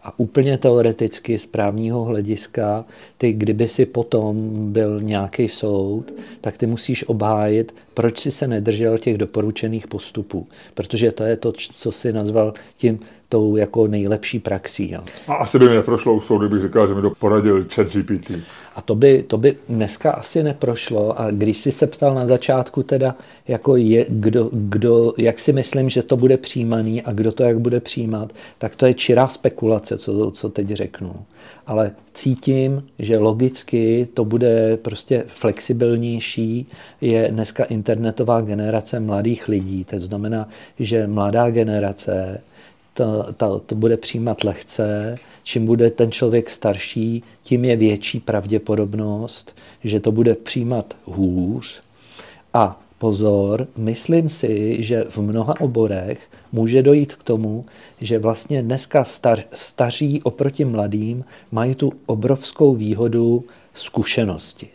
[0.05, 2.85] A úplně teoreticky z právního hlediska,
[3.19, 8.99] ty kdyby si potom byl nějaký soud, tak ty musíš obhájit, proč si se nedržel
[8.99, 10.47] těch doporučených postupů.
[10.75, 13.01] Protože to je to, co si nazval tím
[13.35, 14.91] tou jako nejlepší praxí.
[14.91, 15.01] Jo.
[15.29, 18.31] A asi by mi neprošlo u soudu, bych říkal, že mi to poradil chat GPT.
[18.77, 21.21] A to by, to by dneska asi neprošlo.
[21.21, 23.17] A když jsi se ptal na začátku teda,
[23.49, 27.59] jako je, kdo, kdo, jak si myslím, že to bude přijímaný a kdo to jak
[27.59, 31.15] bude přijímat, tak to je čirá spekulace, co, co teď řeknu.
[31.67, 36.67] Ale cítím, že logicky to bude prostě flexibilnější.
[37.01, 39.85] Je dneska internetová generace mladých lidí.
[39.85, 42.41] To znamená, že mladá generace
[42.95, 45.15] to, to, to bude přijímat lehce.
[45.43, 51.83] Čím bude ten člověk starší, tím je větší pravděpodobnost, že to bude přijímat hůř.
[52.55, 56.19] A pozor, myslím si, že v mnoha oborech
[56.53, 57.65] může dojít k tomu,
[58.01, 64.69] že vlastně dneska star, staří oproti mladým mají tu obrovskou výhodu zkušenosti.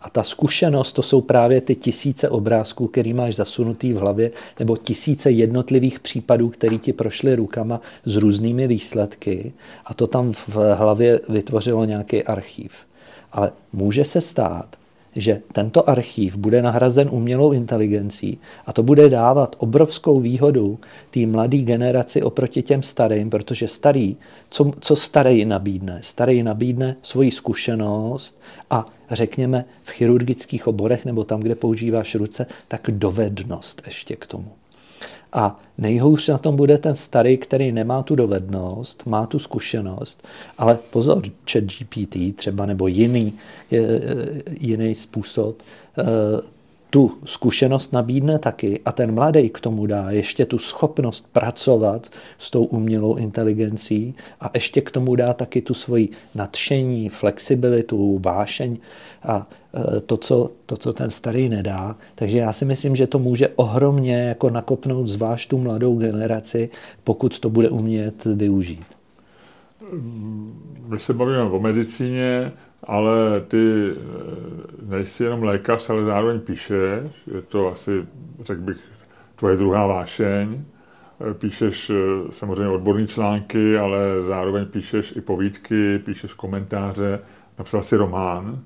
[0.00, 4.76] A ta zkušenost, to jsou právě ty tisíce obrázků, který máš zasunutý v hlavě, nebo
[4.76, 9.52] tisíce jednotlivých případů, který ti prošly rukama s různými výsledky
[9.86, 12.72] a to tam v hlavě vytvořilo nějaký archív.
[13.32, 14.76] Ale může se stát,
[15.16, 20.78] že tento archív bude nahrazen umělou inteligencí a to bude dávat obrovskou výhodu
[21.10, 24.16] té mladé generaci oproti těm starým, protože starý,
[24.50, 26.00] co, co starý nabídne?
[26.02, 28.38] Starý nabídne svoji zkušenost
[28.70, 34.48] a řekněme v chirurgických oborech nebo tam, kde používáš ruce, tak dovednost ještě k tomu.
[35.32, 40.26] A nejhůř na tom bude ten starý, který nemá tu dovednost, má tu zkušenost,
[40.58, 43.32] ale pozor, chat GPT třeba nebo jiný,
[44.60, 45.62] jiný způsob
[45.98, 46.04] eh,
[46.96, 52.50] tu zkušenost nabídne taky a ten mladý k tomu dá ještě tu schopnost pracovat s
[52.50, 58.76] tou umělou inteligencí a ještě k tomu dá taky tu svoji nadšení, flexibilitu, vášeň
[59.22, 59.48] a
[59.96, 61.96] e, to co, to, co ten starý nedá.
[62.14, 66.70] Takže já si myslím, že to může ohromně jako nakopnout zvlášť tu mladou generaci,
[67.04, 68.84] pokud to bude umět využít.
[70.88, 72.52] My se bavíme o medicíně,
[72.84, 73.96] ale ty eh,
[74.82, 77.26] nejsi jenom lékař, ale zároveň píšeš.
[77.34, 78.06] Je to asi,
[78.40, 78.78] řekl bych,
[79.36, 80.64] tvoje druhá vášeň.
[81.30, 81.94] Eh, píšeš eh,
[82.30, 87.20] samozřejmě odborné články, ale zároveň píšeš i povídky, píšeš komentáře.
[87.58, 88.58] Napsal si román.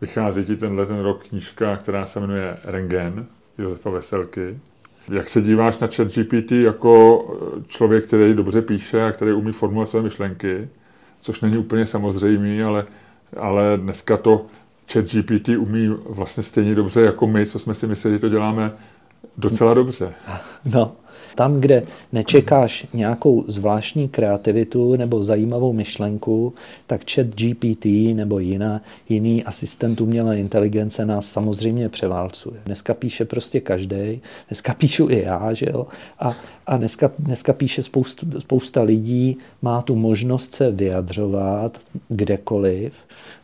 [0.00, 3.26] Vychází ti tenhle ten rok knížka, která se jmenuje Rengen
[3.58, 4.58] Josefa Veselky.
[5.12, 7.24] Jak se díváš na chat GPT jako
[7.66, 10.68] člověk, který dobře píše a který umí formulovat své myšlenky,
[11.20, 12.86] což není úplně samozřejmé, ale
[13.36, 14.46] ale dneska to
[14.92, 18.72] chat GPT umí vlastně stejně dobře jako my, co jsme si mysleli, že to děláme
[19.36, 20.14] docela dobře.
[20.74, 20.92] No,
[21.34, 26.54] tam, kde nečekáš nějakou zvláštní kreativitu nebo zajímavou myšlenku,
[26.86, 32.60] tak chat GPT nebo jiná, jiný asistent umělé inteligence nás samozřejmě převálcuje.
[32.64, 35.86] Dneska píše prostě každý, dneska píšu i já, že jo?
[36.18, 42.94] A, a dneska, dneska píše spousta, spousta lidí, má tu možnost se vyjadřovat kdekoliv,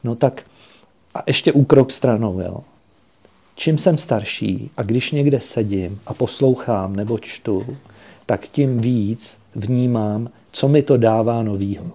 [0.04, 0.42] no tak
[1.14, 2.60] a ještě úkrok stranou, jo
[3.60, 7.76] čím jsem starší a když někde sedím a poslouchám nebo čtu,
[8.26, 11.90] tak tím víc vnímám, co mi to dává novýho.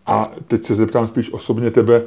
[0.07, 2.03] A teď se zeptám spíš osobně tebe,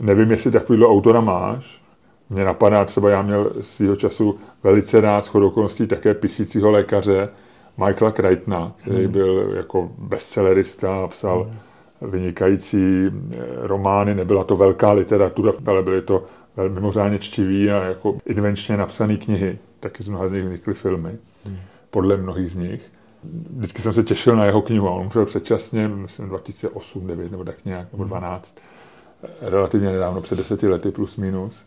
[0.00, 1.82] nevím, jestli takovýhle autora máš,
[2.30, 7.28] mně napadá třeba, já měl svýho času velice rád shodou okolností také píšícího lékaře,
[7.86, 9.12] Michaela Crichtona, který hmm.
[9.12, 11.42] byl jako bestsellerista, psal
[12.00, 12.10] hmm.
[12.10, 16.24] vynikající eh, romány, nebyla to velká literatura, ale byly to
[16.68, 19.58] mimořádně čtivý a jako invenčně napsané knihy.
[19.80, 21.10] Taky z mnoha z nich vznikly filmy,
[21.44, 21.56] hmm.
[21.90, 22.82] podle mnohých z nich.
[23.56, 27.64] Vždycky jsem se těšil na jeho knihu, on umřel předčasně, myslím 2008, 9 nebo tak
[27.64, 28.56] nějak, nebo 12,
[29.40, 31.64] relativně nedávno, před deseti lety plus minus.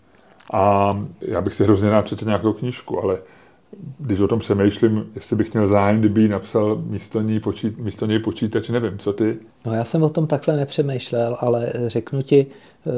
[0.54, 3.18] A já bych si hrozně rád přečetl nějakou knížku, ale
[4.00, 8.20] když o tom přemýšlím, jestli bych měl zájem, kdyby napsal místo něj, počít, místo něj
[8.20, 9.38] počítač, nevím, co ty?
[9.66, 12.92] No já jsem o tom takhle nepřemýšlel, ale řeknu ti e,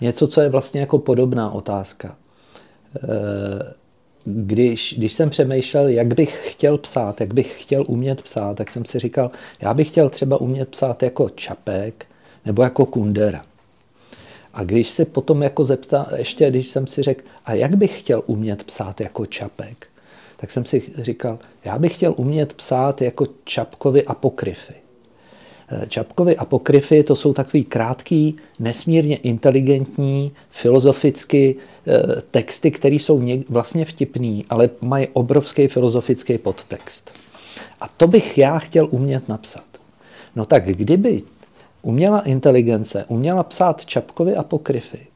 [0.00, 2.16] něco, co je vlastně jako podobná otázka.
[2.96, 3.80] E,
[4.24, 8.84] když, když jsem přemýšlel, jak bych chtěl psát, jak bych chtěl umět psát, tak jsem
[8.84, 12.06] si říkal, já bych chtěl třeba umět psát jako Čapek
[12.44, 13.44] nebo jako Kundera.
[14.54, 18.22] A když se potom jako zeptá, ještě když jsem si řekl, a jak bych chtěl
[18.26, 19.86] umět psát jako Čapek,
[20.36, 24.74] tak jsem si říkal, já bych chtěl umět psát jako Čapkovi apokryfy.
[25.88, 31.56] Čapkovi apokryfy to jsou takový krátký, nesmírně inteligentní, filozoficky
[31.86, 37.10] eh, texty, které jsou vlastně vtipný, ale mají obrovský filozofický podtext.
[37.80, 39.64] A to bych já chtěl umět napsat.
[40.36, 41.22] No tak kdyby
[41.82, 45.06] uměla inteligence, uměla psát Čapkovi apokryfy,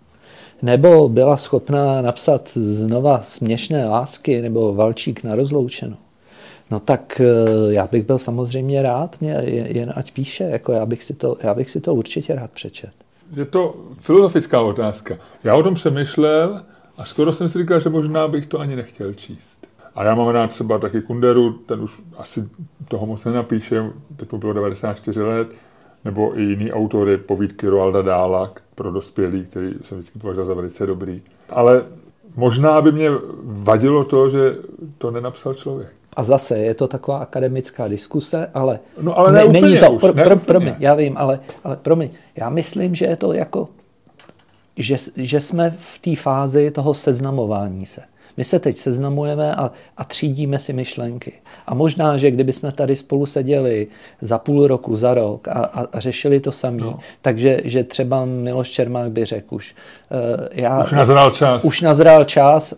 [0.62, 5.96] nebo byla schopná napsat znova směšné lásky nebo Valčík na rozloučenou,
[6.74, 11.02] no tak eh, já bych byl samozřejmě rád, mě jen ať píše, jako já bych
[11.02, 12.90] si to, já bych si to určitě rád přečet.
[13.36, 15.16] Je to filozofická otázka.
[15.44, 16.62] Já o tom přemýšlel
[16.96, 19.66] a skoro jsem si říkal, že možná bych to ani nechtěl číst.
[19.94, 22.48] A já mám rád třeba taky Kunderu, ten už asi
[22.88, 25.48] toho moc nenapíše, teď bylo 94 let,
[26.04, 30.86] nebo i jiný autory, povídky Roalda Dála pro dospělí, který jsem vždycky považoval za velice
[30.86, 31.22] dobrý.
[31.50, 31.84] Ale
[32.36, 33.10] možná by mě
[33.42, 34.56] vadilo to, že
[34.98, 35.92] to nenapsal člověk.
[36.16, 40.12] A zase je to taková akademická diskuse, ale, no, ale ne, není to, už, pro,
[40.12, 43.68] pro, promiň, já vím, ale, ale promiň, já myslím, že je to jako,
[44.76, 48.02] že, že jsme v té fázi toho seznamování se.
[48.36, 51.32] My se teď seznamujeme a, a třídíme si myšlenky.
[51.66, 53.86] A možná, že kdyby jsme tady spolu seděli
[54.20, 56.98] za půl roku, za rok a, a, a řešili to samý, no.
[57.22, 59.74] takže že třeba Miloš Čermák by řekl už.
[60.10, 61.64] Uh, já, už nazrál čas.
[61.64, 62.74] Už nazrál čas.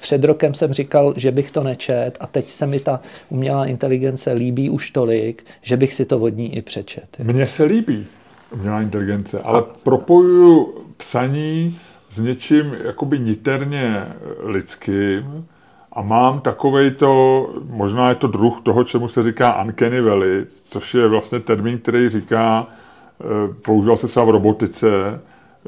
[0.00, 4.32] Před rokem jsem říkal, že bych to nečet a teď se mi ta umělá inteligence
[4.32, 7.16] líbí už tolik, že bych si to od ní i přečet.
[7.22, 8.06] Mně se líbí
[8.52, 9.62] umělá inteligence, ale a...
[9.82, 11.78] propojuju psaní
[12.16, 14.06] s něčím jakoby niterně
[14.42, 15.46] lidským
[15.92, 20.94] a mám takovej to, možná je to druh toho, čemu se říká uncanny valley, což
[20.94, 23.24] je vlastně termín, který říká, eh,
[23.64, 25.20] používal se třeba v robotice,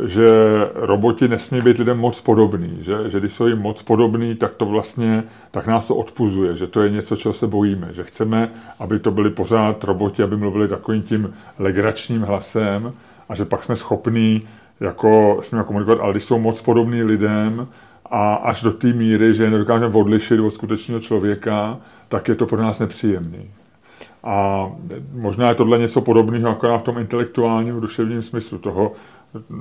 [0.07, 0.29] že
[0.75, 4.67] roboti nesmí být lidem moc podobný, že, že když jsou jim moc podobný, tak to
[4.67, 8.99] vlastně, tak nás to odpuzuje, že to je něco, čeho se bojíme, že chceme, aby
[8.99, 12.93] to byli pořád roboti, aby mluvili takovým tím legračním hlasem
[13.29, 14.49] a že pak jsme schopní
[14.81, 17.69] jako s nimi komunikovat, ale když jsou moc podobní lidem
[18.07, 22.47] a až do té míry, že je nedokážeme odlišit od skutečného člověka, tak je to
[22.47, 23.51] pro nás nepříjemný.
[24.25, 24.67] A
[25.13, 28.93] možná je tohle něco podobného jako v tom intelektuálním duševním smyslu toho,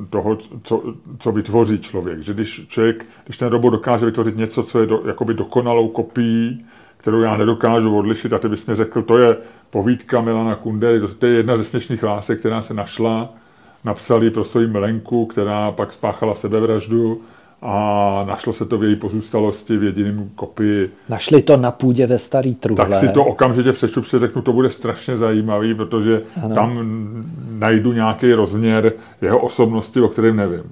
[0.10, 0.84] toho co,
[1.20, 2.20] co vytvoří člověk.
[2.20, 6.66] Že když člověk, když ten robot dokáže vytvořit něco, co je do, jakoby dokonalou kopií,
[6.98, 9.38] kterou já nedokážu odlišit, a ty bys mi řekl, to je
[9.70, 13.34] povídka Milana Kundery, to, to je jedna ze směšných lásek, která se našla,
[13.84, 17.22] napsali pro svoji milenku, která pak spáchala sebevraždu
[17.62, 20.90] a našlo se to v její pozůstalosti v jediném kopii.
[21.10, 22.90] Našli to na půdě ve starý truhle.
[22.90, 26.56] Tak si to okamžitě přečtu, si řeknu, to bude strašně zajímavý, protože ano.
[26.56, 26.80] tam
[27.52, 30.64] najdu nějaký rozměr jeho osobnosti, o kterém nevím.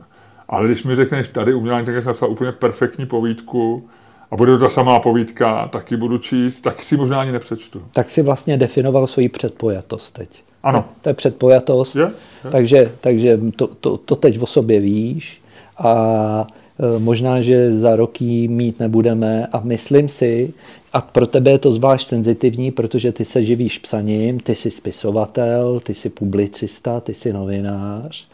[0.50, 3.89] Ale když mi řekneš, tady umělá inteligence napsal úplně perfektní povídku,
[4.32, 7.82] a bude to ta samá povídka, taky budu číst, tak si možná ani nepřečtu.
[7.91, 10.44] Tak si vlastně definoval svoji předpojatost teď.
[10.65, 10.86] Ano.
[11.01, 12.52] To je předpojatost, je, je.
[12.52, 15.42] takže, takže to, to, to teď o sobě víš
[15.77, 16.48] a
[16.79, 20.54] e, možná, že za roky mít nebudeme a myslím si,
[20.94, 25.79] a pro tebe je to zvlášť senzitivní, protože ty se živíš psaním, ty jsi spisovatel,
[25.79, 28.27] ty jsi publicista, ty jsi novinář,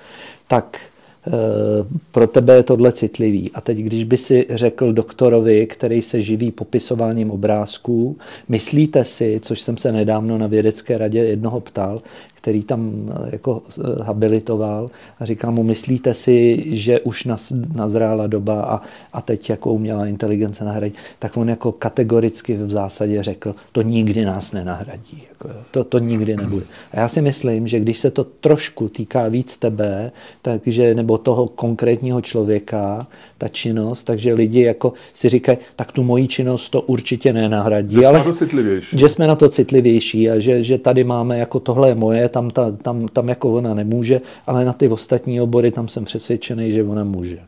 [0.48, 0.80] tak
[2.12, 3.52] pro tebe je tohle citlivý.
[3.54, 8.18] A teď, když by si řekl doktorovi, který se živí popisováním obrázků,
[8.50, 12.02] myslíte si, což jsem se nedávno na vědecké radě jednoho ptal,
[12.42, 14.90] který tam eh, jako eh, habilitoval
[15.20, 17.28] a říkal mu, myslíte si, že už
[17.74, 18.82] nazrála doba a,
[19.14, 24.26] a teď jako umělá inteligence nahradí, tak on jako kategoricky v zásadě řekl, to nikdy
[24.26, 25.24] nás nenahradí.
[25.30, 26.66] Jako, to, to nikdy nebude.
[26.92, 30.12] A já si myslím, že když se to trošku týká víc tebe,
[30.42, 36.28] takže, nebo toho konkrétního člověka, ta činnost, takže lidi jako si říkají, tak tu moji
[36.28, 37.96] činnost to určitě nenahradí.
[37.96, 39.00] Že ale, jsme na to citlivější.
[39.00, 42.50] Že jsme na to citlivější a že, že tady máme jako tohle je moje, tam,
[42.50, 46.84] ta, tam, tam jako ona nemůže, ale na ty ostatní obory tam jsem přesvědčený, že
[46.84, 47.40] ona může.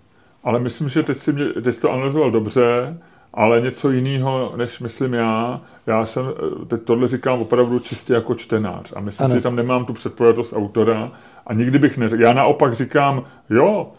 [0.43, 2.97] Ale myslím, že teď, si mě, teď to analyzoval dobře,
[3.33, 5.61] ale něco jiného, než myslím já.
[5.87, 6.25] Já jsem,
[6.67, 9.33] teď tohle říkám opravdu čistě jako čtenář a myslím ano.
[9.33, 11.11] si, že tam nemám tu předpojatost autora
[11.47, 12.23] a nikdy bych neřekl.
[12.23, 13.91] Já naopak říkám, jo,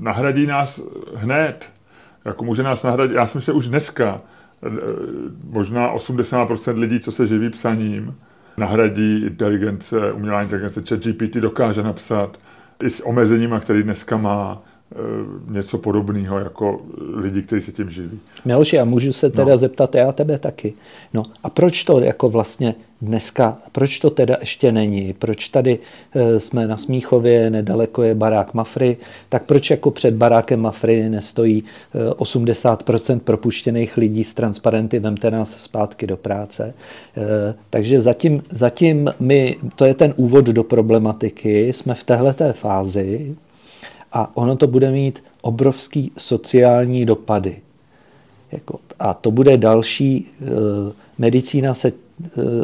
[0.00, 0.80] nahradí nás
[1.14, 1.70] hned.
[2.24, 3.16] Jako může nás nahradit.
[3.16, 4.20] Já jsem se už dneska,
[4.66, 4.70] e,
[5.50, 8.14] možná 80% lidí, co se živí psaním,
[8.56, 12.38] nahradí inteligence, umělá inteligence, chat GPT dokáže napsat
[12.82, 14.62] i s omezeníma, který dneska má
[15.48, 16.80] něco podobného jako
[17.14, 18.18] lidi, kteří se tím živí.
[18.44, 19.56] Miloši, a můžu se teda no.
[19.56, 20.74] zeptat já tebe taky.
[21.14, 25.12] No a proč to jako vlastně dneska, proč to teda ještě není?
[25.12, 25.78] Proč tady
[26.14, 28.96] e, jsme na Smíchově, nedaleko je barák Mafry,
[29.28, 31.64] tak proč jako před barákem Mafry nestojí
[31.94, 36.74] 80% e, propuštěných lidí s transparenty vemte nás zpátky do práce?
[37.70, 43.36] Takže zatím, zatím my, to je ten úvod do problematiky, jsme v téhleté fázi
[44.12, 47.56] a ono to bude mít obrovský sociální dopady.
[48.52, 50.26] Jako, a to bude další,
[51.18, 52.11] medicína se Eh,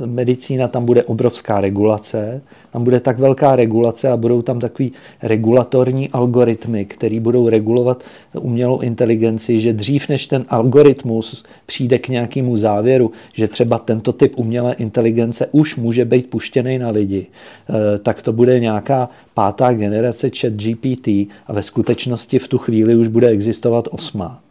[0.06, 2.40] medicína, tam bude obrovská regulace,
[2.72, 4.92] tam bude tak velká regulace a budou tam takový
[5.22, 8.04] regulatorní algoritmy, které budou regulovat
[8.40, 14.32] umělou inteligenci, že dřív než ten algoritmus přijde k nějakému závěru, že třeba tento typ
[14.36, 20.30] umělé inteligence už může být puštěný na lidi, eh, tak to bude nějaká pátá generace
[20.40, 21.08] chat GPT
[21.46, 24.47] a ve skutečnosti v tu chvíli už bude existovat osmá.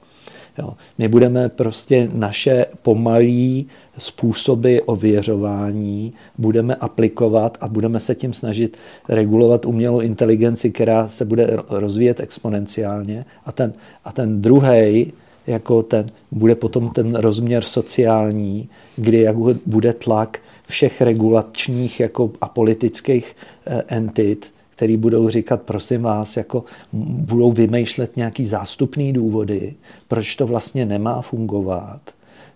[0.57, 0.73] Jo.
[0.97, 8.77] My budeme prostě naše pomalý způsoby ověřování budeme aplikovat a budeme se tím snažit
[9.09, 13.25] regulovat umělou inteligenci, která se bude rozvíjet exponenciálně.
[13.45, 13.73] A ten,
[14.05, 15.13] a ten druhý,
[15.47, 19.35] jako ten, bude potom ten rozměr sociální, kdy jak
[19.65, 23.35] bude tlak všech regulačních jako a politických
[23.67, 26.63] eh, entit, který budou říkat, prosím vás, jako
[26.93, 29.73] budou vymýšlet nějaký zástupný důvody,
[30.07, 32.01] proč to vlastně nemá fungovat,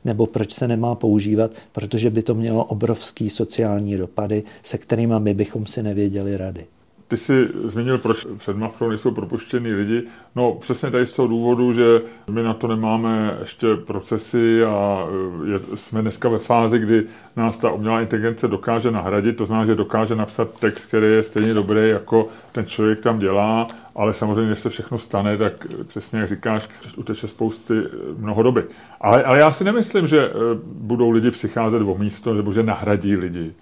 [0.05, 5.33] nebo proč se nemá používat, protože by to mělo obrovský sociální dopady, se kterými my
[5.33, 6.65] bychom si nevěděli rady.
[7.11, 10.03] Ty jsi zmínil, proč před Mafrou nejsou propuštěni lidi.
[10.35, 15.05] No přesně tady z toho důvodu, že my na to nemáme ještě procesy a
[15.45, 17.03] je, jsme dneska ve fázi, kdy
[17.35, 19.37] nás ta umělá inteligence dokáže nahradit.
[19.37, 23.67] To znamená, že dokáže napsat text, který je stejně dobrý, jako ten člověk tam dělá,
[23.95, 27.73] ale samozřejmě, když se všechno stane, tak přesně jak říkáš, uteče spousty
[28.17, 28.63] mnoho doby.
[29.01, 30.31] Ale, ale já si nemyslím, že
[30.65, 33.53] budou lidi přicházet o místo, nebo že nahradí lidi.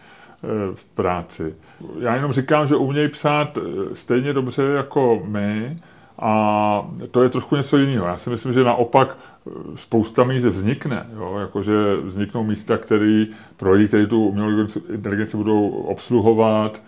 [0.43, 1.55] Eh, v práci.
[1.99, 5.75] Já jenom říkám, že umějí psát eh, stejně dobře jako my
[6.19, 8.05] a to je trošku něco jiného.
[8.05, 11.07] Já si myslím, že naopak eh, spousta míst vznikne.
[11.15, 11.37] Jo?
[11.39, 13.25] Jakože vzniknou místa, které
[13.57, 16.83] pro lidi, kteří tu umělou inteligenci budou obsluhovat,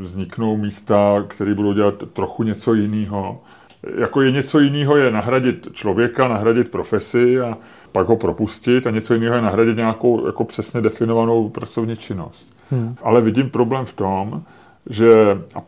[0.00, 3.40] vzniknou místa, které budou dělat trochu něco jiného.
[3.98, 7.58] Jako je něco jiného je nahradit člověka, nahradit profesi a
[7.92, 12.56] pak ho propustit a něco jiného je nahradit nějakou jako přesně definovanou pracovní činnost.
[12.70, 12.96] Hmm.
[13.02, 14.42] Ale vidím problém v tom,
[14.90, 15.10] že,
[15.54, 15.62] a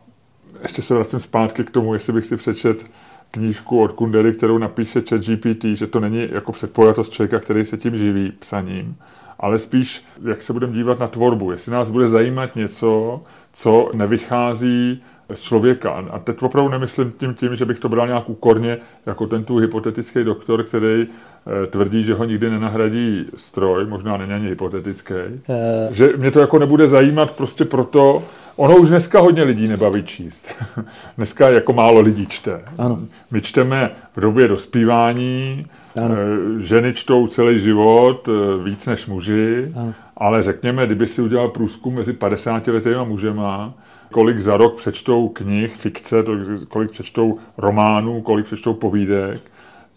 [0.63, 2.87] ještě se vracím zpátky k tomu, jestli bych si přečet
[3.31, 7.99] knížku od Kundery, kterou napíše ChatGPT, že to není jako předpojatost člověka, který se tím
[7.99, 8.97] živí psaním,
[9.41, 11.51] ale spíš, jak se budeme dívat na tvorbu.
[11.51, 15.03] Jestli nás bude zajímat něco, co nevychází
[15.35, 15.91] z člověka.
[16.11, 19.57] A teď opravdu nemyslím tím, tím, že bych to bral nějak úkorně, jako ten tu
[19.57, 21.07] hypotetický doktor, který
[21.71, 25.55] tvrdí, že ho nikdy nenahradí stroj, možná není ani hypotetický, uh...
[25.91, 28.23] že mě to jako nebude zajímat prostě proto,
[28.57, 30.55] ono už dneska hodně lidí nebaví číst.
[31.17, 32.61] dneska jako málo lidí čte.
[32.79, 32.99] Ano.
[33.31, 36.15] My čteme v době dospívání, ano.
[36.15, 38.29] Eh, ženy čtou celý život,
[38.65, 39.95] víc než muži, ano.
[40.17, 43.75] ale řekněme, kdyby si udělal průzkum mezi 50 letými mužema,
[44.11, 46.25] kolik za rok přečtou knih, fikce,
[46.69, 49.41] kolik přečtou románů, kolik přečtou povídek,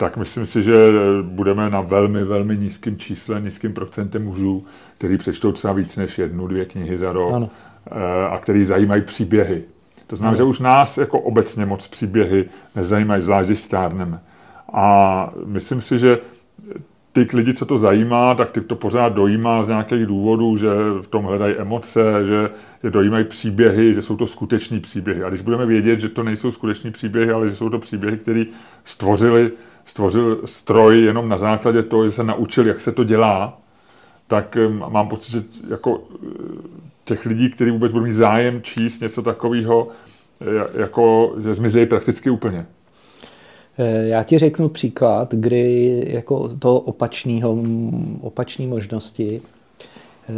[0.02, 0.74] tak myslím si, že
[1.22, 4.66] budeme na velmi, velmi nízkém čísle, nízkým procentem mužů,
[4.97, 7.49] který přečtou třeba víc než jednu, dvě knihy za rok ano.
[7.91, 9.64] Eh, a který zajímají příběhy.
[10.08, 12.45] To znamená, že už nás jako obecně moc příběhy
[12.76, 14.20] nezajímají, zvlášť když stárneme.
[14.74, 16.20] A myslím si, že
[17.12, 20.70] ty lidi, co to zajímá, tak ty to pořád dojímá z nějakých důvodů, že
[21.02, 22.49] v tom hledají emoce, že
[22.84, 25.24] je dojímají příběhy, že jsou to skuteční příběhy.
[25.24, 28.43] A když budeme vědět, že to nejsou skuteční příběhy, ale že jsou to příběhy, které
[28.84, 29.52] stvořili,
[29.86, 33.57] stvořil stroj jenom na základě toho, že se naučil, jak se to dělá,
[34.27, 34.57] tak
[34.89, 36.27] mám pocit, že jako eh,
[37.05, 39.88] těch lidí, kteří vůbec budou mít zájem číst něco takového,
[40.73, 42.65] jako, že zmizejí prakticky úplně.
[43.77, 47.57] Eh, já ti řeknu příklad, kdy jako to opačného,
[48.21, 49.41] opačné možnosti,
[50.29, 50.34] eh,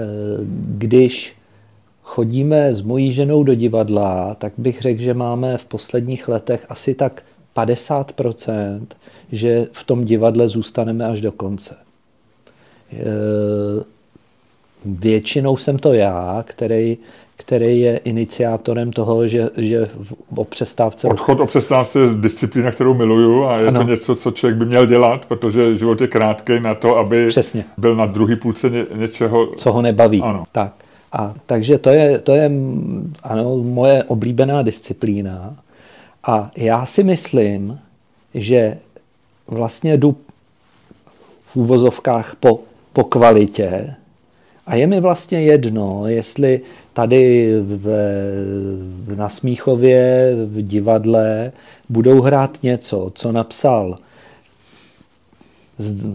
[0.77, 1.35] když
[2.03, 6.93] chodíme s mojí ženou do divadla, tak bych řekl, že máme v posledních letech asi
[6.93, 7.23] tak
[7.55, 8.85] 50%,
[9.31, 11.75] že v tom divadle zůstaneme až do konce.
[12.93, 13.83] Eh,
[14.85, 16.97] většinou jsem to já, který
[17.35, 19.89] který je iniciátorem toho, že, že
[20.35, 21.07] o přestávce...
[21.07, 23.79] Odchod o přestávce je disciplína, kterou miluju a je ano.
[23.79, 27.65] to něco, co člověk by měl dělat, protože život je krátký na to, aby Přesně.
[27.77, 29.47] byl na druhý půlce ně, něčeho...
[29.55, 30.21] Co ho nebaví.
[30.21, 30.43] Ano.
[30.51, 30.73] Tak.
[31.11, 32.51] A, takže to je, to je
[33.23, 35.55] ano, moje oblíbená disciplína.
[36.23, 37.79] A já si myslím,
[38.33, 38.77] že
[39.47, 40.17] vlastně jdu
[41.45, 42.59] v úvozovkách po,
[42.93, 43.95] po kvalitě.
[44.65, 46.61] A je mi vlastně jedno, jestli
[46.93, 47.87] tady v,
[49.15, 51.51] na Smíchově v divadle
[51.89, 53.97] budou hrát něco, co napsal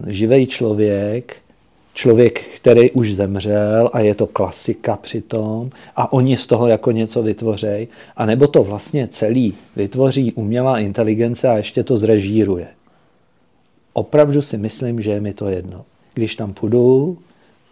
[0.07, 1.37] živý člověk,
[1.99, 7.23] člověk, který už zemřel a je to klasika přitom a oni z toho jako něco
[7.23, 12.67] vytvořejí, a nebo to vlastně celý vytvoří umělá inteligence a ještě to zrežíruje.
[13.93, 15.85] Opravdu si myslím, že je mi to jedno.
[16.15, 17.19] Když tam půjdu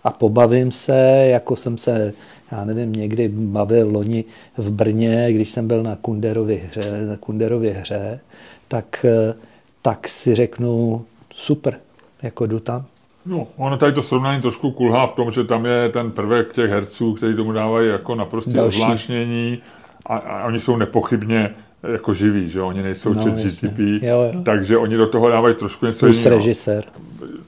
[0.05, 2.13] a pobavím se, jako jsem se
[2.53, 4.25] já nevím, někdy bavil loni
[4.57, 8.21] v Brně, když jsem byl na Kunderově hře, na Kunderově hře
[8.69, 9.35] tak, eh,
[9.83, 11.79] tak si řeknu, super,
[12.23, 12.87] jako jdu tam.
[13.27, 16.71] No, ono tady to srovnání trošku kulhá v tom, že tam je ten prvek těch
[16.71, 19.59] herců, kteří tomu dávají jako naprosté zvláštnění
[20.07, 21.55] a, a oni jsou nepochybně
[21.93, 24.43] jako živí, že oni nejsou no, GTP, jo, jo.
[24.43, 26.37] takže oni do toho dávají trošku něco jiného.
[26.37, 26.85] režisér.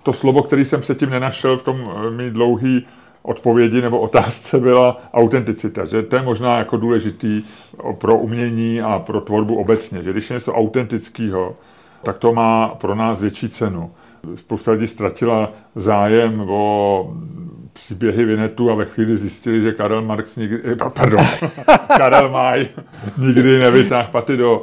[0.03, 2.87] To slovo, který jsem předtím nenašel v tom eh, mý dlouhý
[3.23, 7.43] odpovědi nebo otázce byla autenticita, že to je možná jako důležitý
[7.93, 11.57] pro umění a pro tvorbu obecně, že když je něco autentického,
[12.03, 13.91] tak to má pro nás větší cenu.
[14.35, 17.15] Spousta lidí ztratila zájem o
[17.73, 21.25] příběhy Vinetu a ve chvíli zjistili, že Karel Marx nikdy, eh, pardon,
[21.97, 22.69] Karel Maj
[23.19, 24.63] nikdy nevytáhl paty do,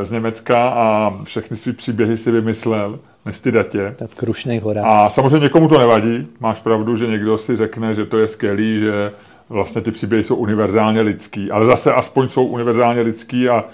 [0.00, 3.94] eh, z Německa a všechny své příběhy si vymyslel nestydatě.
[4.06, 4.84] v Krušných horách.
[4.88, 6.28] A samozřejmě někomu to nevadí.
[6.40, 9.12] Máš pravdu, že někdo si řekne, že to je skvělý, že
[9.48, 13.64] vlastně ty příběhy jsou univerzálně lidský, ale zase aspoň jsou univerzálně lidský a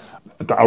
[0.45, 0.57] ta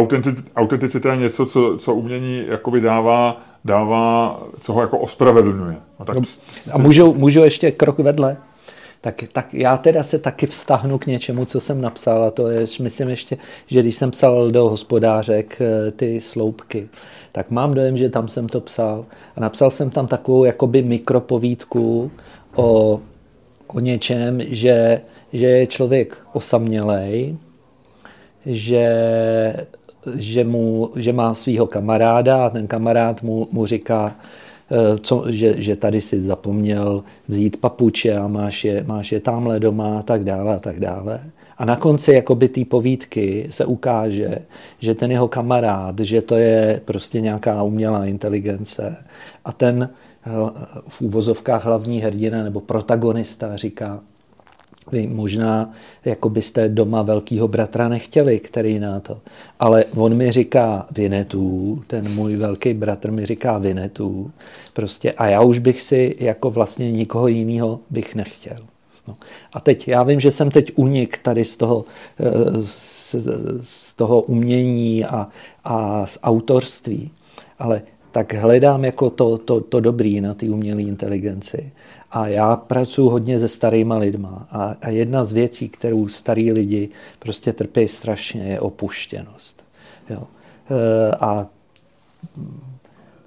[0.55, 5.75] autenticita je něco, co, co umění jakoby dává, dává, co ho jako ospravedlňuje.
[5.99, 6.21] No, tak, no,
[6.71, 8.37] a můžu, můžu ještě krok vedle?
[9.01, 12.67] Tak, tak já teda se taky vztahnu k něčemu, co jsem napsal a to je,
[12.81, 13.37] myslím ještě,
[13.67, 16.89] že když jsem psal do hospodářek eh, ty sloupky,
[17.31, 19.05] tak mám dojem, že tam jsem to psal.
[19.35, 22.11] A napsal jsem tam takovou jakoby mikropovídku
[22.55, 22.99] o,
[23.67, 25.01] o něčem, že,
[25.33, 27.37] že je člověk osamělej,
[28.45, 28.87] že,
[30.15, 34.15] že, mu, že má svého kamaráda a ten kamarád mu, mu říká,
[34.71, 39.59] eh, co, že, že tady si zapomněl vzít papuče a máš je, máš je tamhle
[39.59, 41.19] doma a tak dále a tak dále.
[41.57, 44.37] A na konci jakoby té povídky se ukáže,
[44.79, 48.97] že ten jeho kamarád, že to je prostě nějaká umělá inteligence
[49.45, 50.29] a ten eh,
[50.87, 53.99] v úvozovkách hlavní hrdina nebo protagonista říká,
[54.91, 55.73] vy možná
[56.05, 59.17] jako byste doma velkýho bratra nechtěli, který na to.
[59.59, 64.31] Ale on mi říká Vinetu, ten můj velký bratr mi říká Vinetu,
[64.73, 68.57] prostě a já už bych si jako vlastně nikoho jiného bych nechtěl.
[69.07, 69.17] No.
[69.53, 71.85] A teď, já vím, že jsem teď unik tady z toho,
[72.19, 73.15] eh, z,
[73.63, 75.27] z toho umění a,
[75.63, 77.11] a z autorství,
[77.59, 77.81] ale
[78.11, 81.71] tak hledám jako to, to, to dobrý na té umělé inteligenci.
[82.11, 84.47] A já pracuji hodně se starýma lidma.
[84.51, 86.89] A, a jedna z věcí, kterou starý lidi
[87.19, 89.65] prostě trpí strašně, je opuštěnost.
[90.09, 90.23] Jo.
[90.69, 91.47] Eh, a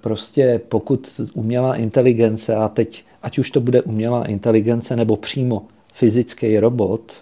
[0.01, 6.59] prostě pokud umělá inteligence, a teď ať už to bude umělá inteligence nebo přímo fyzický
[6.59, 7.13] robot,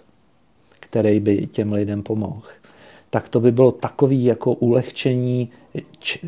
[0.80, 2.42] který by těm lidem pomohl,
[3.10, 5.50] tak to by bylo takový jako ulehčení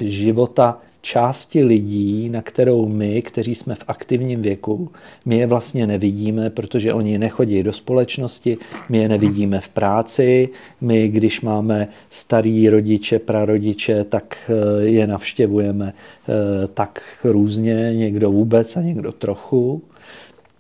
[0.01, 4.91] života části lidí, na kterou my, kteří jsme v aktivním věku,
[5.25, 10.49] my je vlastně nevidíme, protože oni nechodí do společnosti, my je nevidíme v práci,
[10.81, 16.33] my, když máme starý rodiče, prarodiče, tak eh, je navštěvujeme eh,
[16.75, 19.83] tak různě, někdo vůbec a někdo trochu.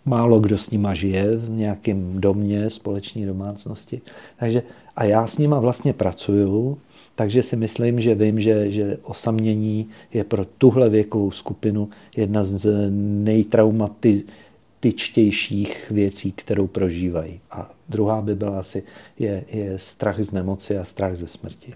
[0.04, 4.00] Málo kdo s nima žije v nějakém domě, společné domácnosti.
[4.38, 4.62] Takže,
[4.96, 6.78] a já s nima vlastně pracuju,
[7.20, 12.90] takže si myslím, že vím, že, že osamění je pro tuhle věkovou skupinu jedna z
[12.90, 17.40] nejtraumatičtějších věcí, kterou prožívají.
[17.50, 18.82] A druhá by byla asi
[19.18, 21.74] je, je strach z nemoci a strach ze smrti.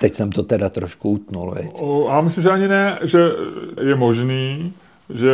[0.00, 1.54] Teď jsem to teda trošku utnul.
[1.54, 1.82] Veď?
[2.08, 3.28] A myslím, že ani ne, že
[3.82, 4.72] je možný,
[5.14, 5.32] že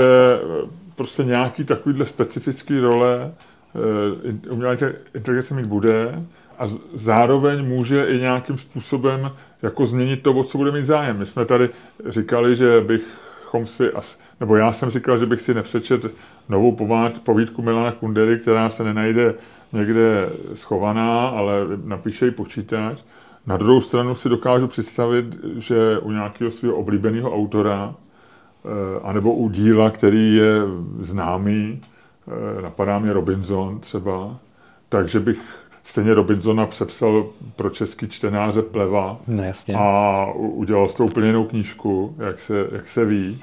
[0.94, 3.30] prostě nějaký takovýhle specifický role eh,
[4.50, 4.76] umělé
[5.14, 6.22] inteligence mít bude
[6.58, 9.30] a zároveň může i nějakým způsobem
[9.62, 11.18] jako změnit to, o co bude mít zájem.
[11.18, 11.70] My jsme tady
[12.06, 13.84] říkali, že bychom si,
[14.40, 16.06] nebo já jsem říkal, že bych si nepřečet
[16.48, 16.76] novou
[17.24, 19.34] povídku Milana Kundery, která se nenajde
[19.72, 21.52] někde schovaná, ale
[21.84, 23.02] napíše ji počítač.
[23.46, 25.24] Na druhou stranu si dokážu představit,
[25.56, 28.68] že u nějakého svého oblíbeného autora, eh,
[29.02, 30.52] anebo u díla, který je
[31.00, 31.82] známý,
[32.28, 34.36] eh, napadá mě Robinson třeba,
[34.88, 37.26] takže bych stejně Robinsona přepsal
[37.56, 39.74] pro český čtenáře Pleva no, jasně.
[39.78, 43.38] a udělal s to úplně jinou knížku, jak se, jak se ví.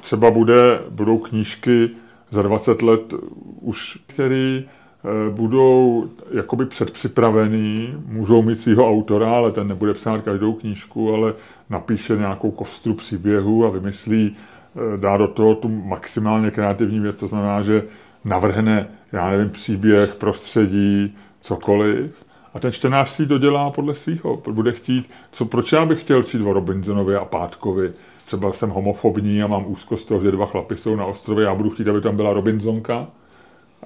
[0.00, 1.90] Třeba bude, budou knížky
[2.30, 3.14] za 20 let
[3.60, 10.52] už, který eh, budou jakoby předpřipravený, můžou mít svého autora, ale ten nebude psát každou
[10.52, 11.34] knížku, ale
[11.70, 17.26] napíše nějakou kostru příběhu a vymyslí, eh, dá do toho tu maximálně kreativní věc, to
[17.26, 17.82] znamená, že
[18.24, 22.14] navrhne, já nevím, příběh, prostředí, cokoliv.
[22.54, 24.42] A ten čtenář si dodělá podle svého.
[24.50, 27.92] Bude chtít, co, proč já bych chtěl číst o Robinsonovi a Pátkovi.
[28.26, 31.44] Třeba jsem homofobní a mám úzkost toho, že dva chlapy jsou na ostrově.
[31.44, 33.06] Já budu chtít, aby tam byla Robinsonka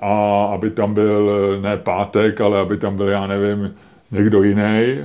[0.00, 1.30] a aby tam byl
[1.60, 3.74] ne Pátek, ale aby tam byl, já nevím,
[4.10, 4.98] někdo jiný.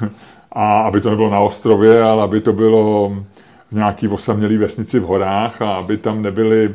[0.52, 3.16] a aby to nebylo na ostrově, ale aby to bylo
[3.70, 6.74] v nějaký osamělý vesnici v horách a aby tam nebyli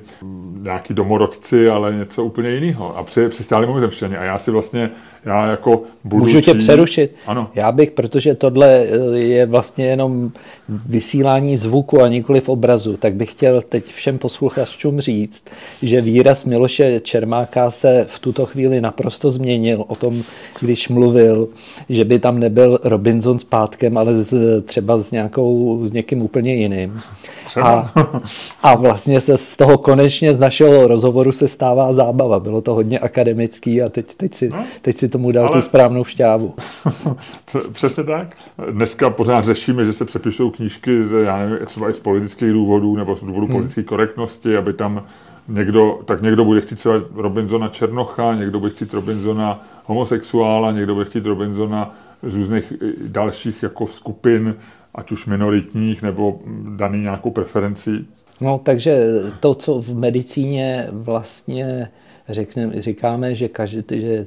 [0.62, 2.98] nějaký domorodci, ale něco úplně jiného.
[2.98, 4.18] A při, přistáli mimozemštěni.
[4.18, 4.92] A já si vlastně,
[5.26, 7.16] já jako budu Můžu tě přerušit?
[7.26, 7.50] Ano.
[7.56, 10.32] Já bych, protože tohle eh, je vlastně jenom
[10.70, 15.44] vysílání zvuku a nikoli v obrazu, tak bych chtěl teď všem posluchačům říct,
[15.82, 20.24] že výraz Miloše Čermáka se v tuto chvíli naprosto změnil o tom,
[20.62, 21.48] když mluvil,
[21.90, 26.56] že by tam nebyl Robinson s pátkem, ale z, třeba s, nějakou, s někým úplně
[26.56, 27.02] jiným.
[27.58, 27.92] A,
[28.64, 32.40] a vlastně se z toho konečně z našeho rozhovoru se stává zábava.
[32.40, 35.56] Bylo to hodně akademický a teď, teď, si, no, teď si tomu dal ale...
[35.56, 36.54] tu správnou šťávu.
[37.72, 38.36] Přesně tak.
[38.72, 42.96] Dneska pořád řešíme, že se přepisují knížky z, já nevím, třeba i z politických důvodů
[42.96, 43.56] nebo z důvodu hmm.
[43.56, 45.04] politické korektnosti, aby tam
[45.48, 51.06] někdo, tak někdo bude chtít třeba Robinsona Černocha, někdo bude chtít Robinsona homosexuála, někdo bude
[51.06, 52.74] chtít Robinsona z různých
[53.08, 54.56] dalších jako skupin,
[54.96, 56.40] ať už minoritních nebo
[56.76, 57.92] daný nějakou preferenci.
[58.42, 59.06] No, takže
[59.40, 61.88] to, co v medicíně vlastně
[62.30, 64.26] řekne, říkáme, že, každý, že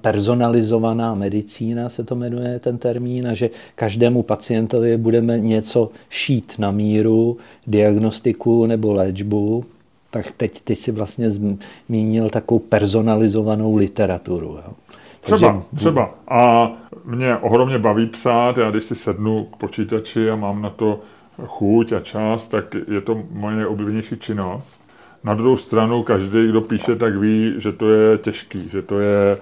[0.00, 6.70] personalizovaná medicína se to jmenuje ten termín a že každému pacientovi budeme něco šít na
[6.70, 7.36] míru,
[7.66, 9.64] diagnostiku nebo léčbu,
[10.10, 14.48] tak teď ty si vlastně zmínil takovou personalizovanou literaturu.
[14.48, 14.74] Jo.
[15.22, 15.76] Třeba, Takže...
[15.76, 16.14] třeba.
[16.28, 16.70] A
[17.04, 21.00] mě ohromně baví psát, já když si sednu k počítači a mám na to
[21.46, 24.80] chuť a čas, tak je to moje nejoblíbenější činnost.
[25.24, 29.38] Na druhou stranu, každý, kdo píše, tak ví, že to je těžký, že to je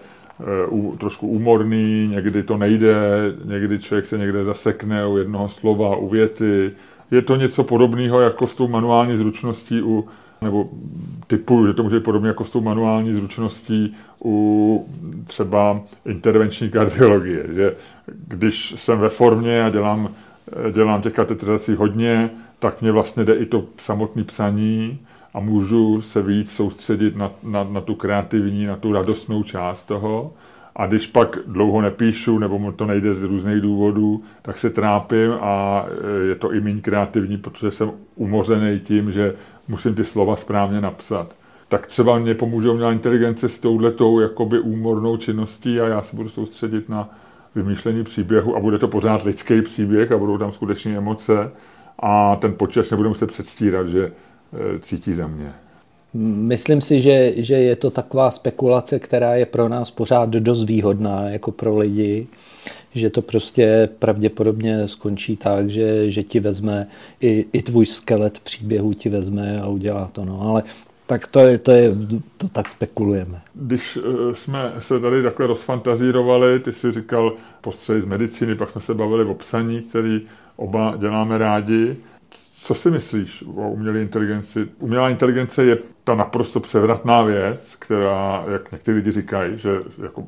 [0.71, 2.95] uh, trošku úmorný, někdy to nejde,
[3.45, 6.73] někdy člověk se někde zasekne u jednoho slova, u věty.
[7.11, 10.09] Je to něco podobného jako s tou manuální zručností u
[10.43, 10.69] nebo
[11.27, 14.87] typu, že to může být podobně jako s tou manuální zručností u
[15.25, 17.73] třeba intervenční kardiologie, že
[18.29, 20.09] když jsem ve formě a dělám,
[20.73, 24.99] dělám těch katetrizací hodně, tak mě vlastně jde i to samotné psaní
[25.35, 30.33] a můžu se víc soustředit na, na, na tu kreativní, na tu radostnou část toho.
[30.77, 35.33] A když pak dlouho nepíšu, nebo mu to nejde z různých důvodů, tak se trápím
[35.41, 35.85] a
[36.29, 39.35] je to i méně kreativní, protože jsem umořený tím, že
[39.71, 41.35] musím ty slova správně napsat.
[41.69, 46.29] Tak třeba mě pomůže umělá inteligence s touhletou jakoby úmornou činností a já se budu
[46.29, 47.19] soustředit na
[47.55, 51.51] vymýšlení příběhu a bude to pořád lidský příběh a budou tam skutečné emoce
[51.99, 54.13] a ten počítač nebude muset předstírat, že e,
[54.79, 55.53] cítí za mě.
[56.15, 61.29] Myslím si, že, že je to taková spekulace, která je pro nás pořád dost výhodná,
[61.29, 62.27] jako pro lidi,
[62.95, 66.87] že to prostě pravděpodobně skončí tak, že, že ti vezme
[67.21, 70.25] i, i tvůj skelet příběhu ti vezme a udělá to.
[70.25, 70.41] No.
[70.41, 70.63] Ale
[71.11, 71.97] tak to je, to je,
[72.37, 73.43] to tak spekulujeme.
[73.55, 78.81] Když eh, jsme se tady takhle rozfantazírovali, ty si říkal postřej z medicíny, pak jsme
[78.81, 80.23] se bavili o psaní, který
[80.57, 81.97] oba děláme rádi.
[82.55, 84.69] Co si myslíš o umělé inteligenci?
[84.79, 89.71] Umělá inteligence je ta naprosto převratná věc, která, jak někteří lidi říkají, že
[90.03, 90.25] jako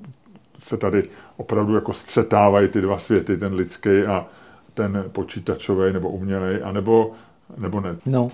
[0.63, 1.03] se tady
[1.37, 4.27] opravdu jako střetávají ty dva světy, ten lidský a
[4.75, 7.13] ten počítačový nebo umělej, anebo
[7.57, 7.97] nebo ne?
[8.07, 8.31] No,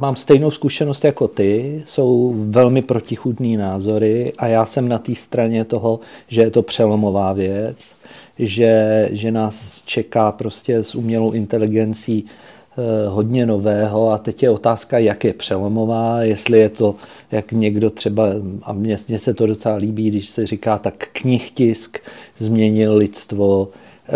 [0.00, 5.64] mám stejnou zkušenost jako ty, jsou velmi protichudný názory a já jsem na té straně
[5.64, 7.94] toho, že je to přelomová věc,
[8.38, 12.24] že, že nás čeká prostě s umělou inteligencí
[13.08, 16.94] hodně nového a teď je otázka, jak je přelomová, jestli je to,
[17.30, 18.28] jak někdo třeba,
[18.62, 21.98] a mně, mně se to docela líbí, když se říká, tak knihtisk
[22.38, 23.68] změnil lidstvo,
[24.08, 24.14] eh,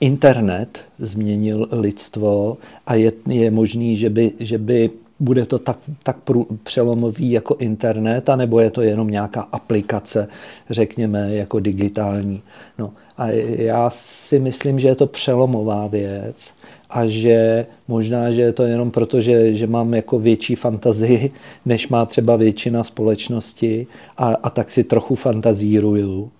[0.00, 4.90] internet změnil lidstvo a je, je možný, že by, že by
[5.20, 10.28] bude to tak, tak prů, přelomový jako internet, anebo je to jenom nějaká aplikace,
[10.70, 12.42] řekněme, jako digitální.
[12.78, 16.54] No, a já si myslím, že je to přelomová věc
[16.94, 21.30] a že možná, že je to jenom proto, že, že mám jako větší fantazii,
[21.66, 23.86] než má třeba většina společnosti
[24.16, 26.30] a, a tak si trochu fantazíruju.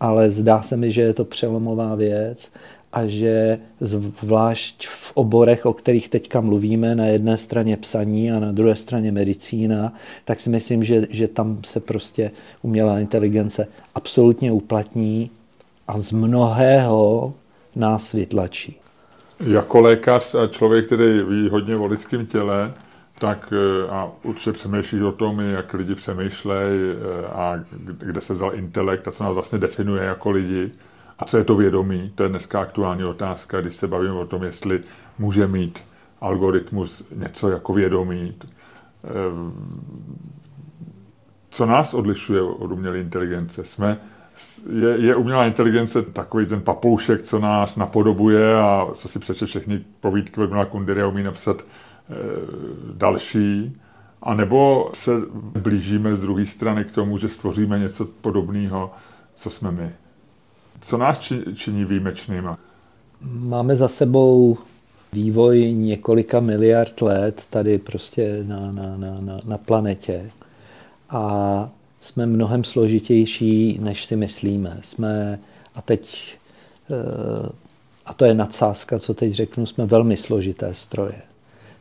[0.00, 2.52] Ale zdá se mi, že je to přelomová věc
[2.92, 8.52] a že zvlášť v oborech, o kterých teďka mluvíme, na jedné straně psaní a na
[8.52, 9.92] druhé straně medicína,
[10.24, 12.30] tak si myslím, že, že tam se prostě
[12.62, 15.30] umělá inteligence absolutně uplatní
[15.88, 17.34] a z mnohého
[17.76, 18.85] nás vytlačí.
[19.40, 22.74] Jako lékař a člověk, který ví hodně o lidském těle,
[23.18, 27.64] tak eh, a určitě přemýšlíš o tom, jak lidi přemýšlejí eh, a
[27.98, 30.72] kde se vzal intelekt a co nás vlastně definuje jako lidi,
[31.18, 32.12] a co je to vědomí?
[32.14, 34.80] To je dneska aktuální otázka, když se bavíme o tom, jestli
[35.18, 35.84] může mít
[36.20, 38.34] algoritmus něco jako vědomí.
[39.04, 40.20] Ehm,
[41.50, 43.64] co nás odlišuje od umělé inteligence?
[43.64, 43.98] Jsme,
[44.80, 49.80] je, je umělá inteligence takový ten papoušek, co nás napodobuje a co si přeče všechny
[50.00, 51.64] povídky od Kundery a umí napsat e,
[52.94, 53.72] další,
[54.22, 58.90] a nebo se blížíme z druhé strany k tomu, že stvoříme něco podobného,
[59.36, 59.90] co jsme my.
[60.80, 62.58] Co nás činí výjimečnýma?
[63.22, 64.58] Máme za sebou
[65.12, 70.30] vývoj několika miliard let tady prostě na, na, na, na, na planetě
[71.10, 71.70] a
[72.06, 74.78] jsme mnohem složitější, než si myslíme.
[74.82, 75.38] Jsme,
[75.74, 76.34] a teď,
[76.92, 77.48] eh,
[78.06, 81.22] a to je nadsázka, co teď řeknu, jsme velmi složité stroje.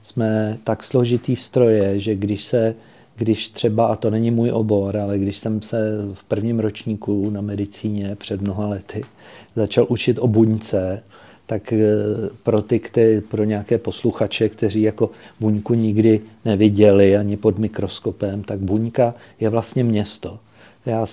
[0.04, 2.76] Jsme tak složitý stroje, že když se
[3.16, 5.78] když třeba, a to není můj obor, ale když jsem se
[6.14, 9.06] v prvním ročníku na medicíně před mnoha lety
[9.56, 11.04] začal učit o buňce,
[11.46, 11.80] tak eh,
[12.44, 18.60] pro ty, které, pro nějaké posluchače, kteří jako buňku nikdy neviděli ani pod mikroskopem, tak
[18.60, 20.40] buňka je vlastně město.
[20.86, 21.06] Já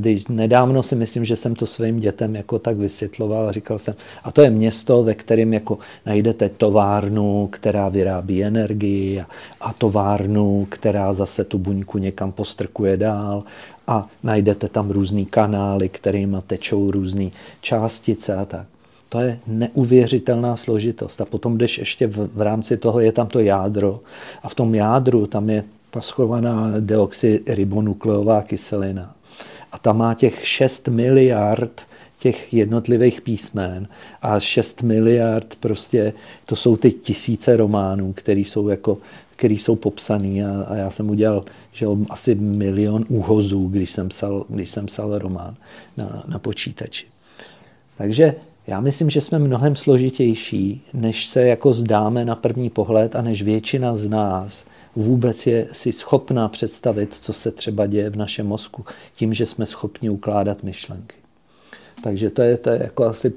[0.00, 3.94] když nedávno si myslím, že jsem to svým dětem jako tak vysvětloval a říkal jsem,
[4.24, 9.26] a to je město, ve kterém jako najdete továrnu, která vyrábí energii a,
[9.60, 13.42] a továrnu, která zase tu buňku někam postrkuje dál
[13.86, 18.66] a najdete tam různý kanály, kterými tečou různé částice a tak.
[19.14, 21.20] To je neuvěřitelná složitost.
[21.20, 24.00] A potom jdeš ještě v, v rámci toho, je tam to jádro.
[24.42, 29.14] A v tom jádru tam je ta schovaná deoxyribonukleová kyselina.
[29.72, 31.86] A ta má těch 6 miliard
[32.18, 33.88] těch jednotlivých písmen
[34.22, 36.12] a 6 miliard prostě,
[36.46, 38.98] to jsou ty tisíce románů, které jsou jako
[39.36, 44.44] který jsou popsaný a, a já jsem udělal že asi milion úhozů, když jsem psal,
[44.48, 45.56] když jsem psal román
[45.96, 47.06] na, na počítači.
[47.98, 48.34] Takže
[48.66, 53.42] já myslím, že jsme mnohem složitější, než se jako zdáme na první pohled a než
[53.42, 58.84] většina z nás vůbec je si schopná představit, co se třeba děje v našem mozku,
[59.12, 61.16] tím, že jsme schopni ukládat myšlenky.
[62.02, 63.32] Takže to je, to je jako asi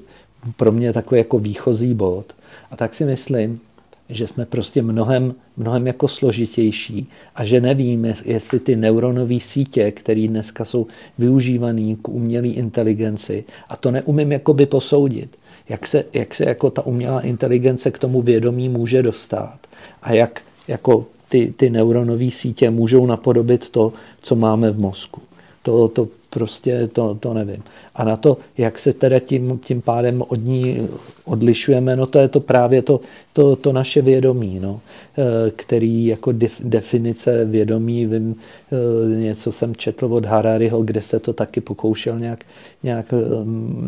[0.56, 2.26] pro mě takový jako výchozí bod.
[2.70, 3.60] A tak si myslím,
[4.08, 10.28] že jsme prostě mnohem, mnohem jako složitější a že nevíme, jestli ty neuronové sítě, které
[10.28, 10.86] dneska jsou
[11.18, 15.36] využívané k umělé inteligenci, a to neumím jakoby posoudit,
[15.68, 19.58] jak se, jak se jako ta umělá inteligence k tomu vědomí může dostat
[20.02, 23.92] a jak jako ty, ty neuronové sítě můžou napodobit to,
[24.22, 25.20] co máme v mozku.
[25.62, 27.62] To, to, prostě to, to nevím.
[27.94, 30.88] A na to, jak se teda tím, tím pádem od ní
[31.24, 33.00] odlišujeme, no to je to právě to,
[33.32, 34.80] to, to naše vědomí, no,
[35.18, 41.32] eh, který jako definice vědomí, vím, eh, něco jsem četl od Harariho, kde se to
[41.32, 42.44] taky pokoušel nějak,
[42.82, 43.14] nějak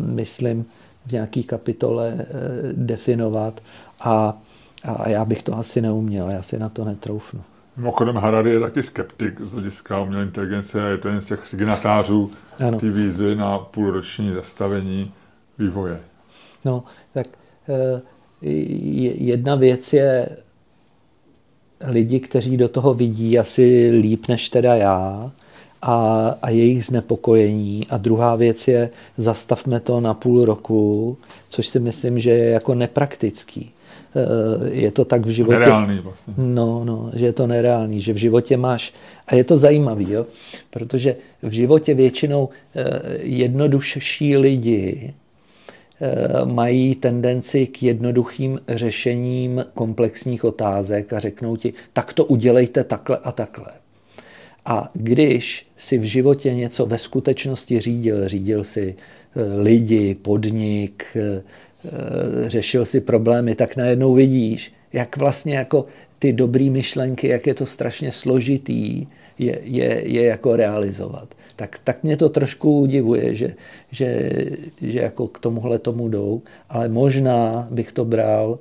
[0.05, 0.65] myslím,
[1.05, 2.25] v nějaký kapitole
[2.71, 3.61] definovat
[3.99, 4.41] a,
[4.83, 7.41] a já bych to asi neuměl, já si na to netroufnu.
[7.77, 11.47] Mimochodem Harari je taky skeptik z hlediska umělé inteligence a je to jeden z těch
[11.47, 12.31] signatářů
[12.79, 15.13] ty výzvy na půlroční zastavení
[15.59, 15.99] vývoje.
[16.65, 17.27] No, tak
[17.69, 18.01] eh,
[19.21, 20.29] jedna věc je
[21.87, 25.31] lidi, kteří do toho vidí asi líp než teda já
[25.81, 27.87] a, a jejich znepokojení.
[27.89, 31.17] A druhá věc je, zastavme to na půl roku,
[31.49, 33.71] což si myslím, že je jako nepraktický.
[34.15, 35.59] Eh, je to tak v životě.
[35.59, 36.33] Nereálný vlastně.
[36.37, 38.93] No, no, že je to nereálný, že v životě máš,
[39.27, 40.25] a je to zajímavý, jo,
[40.69, 45.13] protože v životě většinou eh, jednodušší lidi
[46.01, 53.17] eh, mají tendenci k jednoduchým řešením komplexních otázek a řeknou ti, tak to udělejte takhle
[53.17, 53.71] a takhle.
[54.65, 58.95] A když si v životě něco ve skutečnosti řídil, řídil si
[59.63, 61.17] lidi, podnik,
[62.47, 65.85] řešil si problémy, tak najednou vidíš, jak vlastně jako
[66.19, 69.07] ty dobré myšlenky, jak je to strašně složitý,
[69.39, 71.35] je, je, je jako realizovat.
[71.55, 73.55] Tak, tak mě to trošku udivuje, že,
[73.91, 74.29] že,
[74.81, 78.59] že jako k tomuhle tomu jdou, ale možná bych to bral,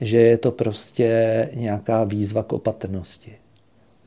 [0.00, 3.32] že je to prostě nějaká výzva k opatrnosti.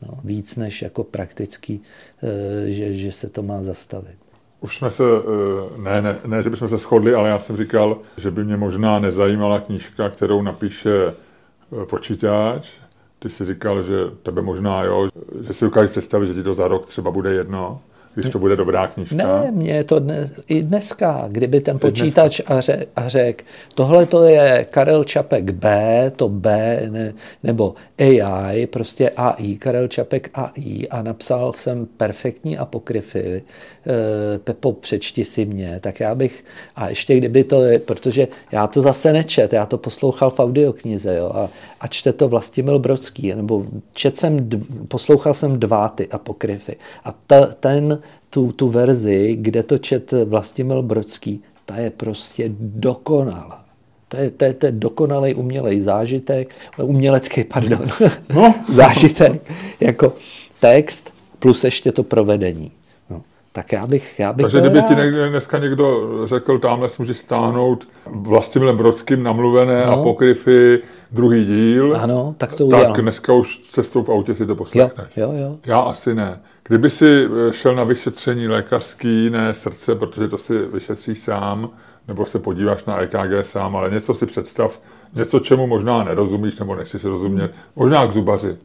[0.02, 1.82] No, víc než jako praktický,
[2.24, 4.21] eh, že, že se to má zastavit.
[4.62, 7.98] Už jsme se, eh, ne, ne, ne, že bychom se shodli, ale já jsem říkal,
[8.18, 12.72] že by mě možná nezajímala knížka, kterou napíše eh, počítač.
[13.20, 15.08] Ty jsi říkal, že tebe možná, jo,
[15.42, 17.82] že si dokážeš představit, že ti to za rok třeba bude jedno
[18.16, 19.16] když to bude dobrá knižka.
[19.16, 23.44] Ne, mě je to dnes, i dneska, kdyby ten počítač a, ře, a řekl,
[23.76, 30.30] tohle to je Karel Čapek B, to B, ne, nebo AI, prostě AI, Karel Čapek
[30.34, 33.44] AI a napsal jsem perfektní apokryfy,
[34.36, 36.46] e, Pepo, přečti si mě, tak já bych,
[36.76, 41.16] a ještě kdyby to, je, protože já to zase nečet, já to poslouchal v audioknize,
[41.18, 41.50] jo, a,
[41.82, 44.50] a čte to Vlastimil Brodský, nebo čet jsem,
[44.88, 50.84] poslouchal jsem dva ty apokryfy a ta, ten tu, tu verzi, kde to čet Vlastimil
[50.84, 53.66] Brodský, ta je prostě dokonalá.
[54.08, 57.88] To je, to je, to je dokonalý umělej zážitek, umělecký, pardon,
[58.34, 58.56] no.
[58.74, 59.42] zážitek,
[59.80, 60.14] jako
[60.60, 62.72] text plus ještě to provedení.
[63.54, 64.88] Tak já bych, já bych Takže kdyby rád.
[64.88, 64.96] ti
[65.30, 69.94] dneska někdo řekl, tamhle si můžeš stáhnout Vlastimilem Brodským namluvené no.
[69.94, 70.80] apokryfy,
[71.12, 72.94] druhý díl, ano, tak to udělám.
[72.94, 75.08] Tak dneska už cestou v autě si to poslechneš.
[75.16, 75.58] Jo, jo, jo.
[75.66, 76.40] Já asi ne.
[76.68, 81.70] Kdyby si eh, šel na vyšetření lékařský, ne srdce, protože to si vyšetříš sám,
[82.08, 84.80] nebo se podíváš na EKG sám, ale něco si představ,
[85.14, 88.58] něco, čemu možná nerozumíš, nebo nechceš rozumět, možná k zubaři.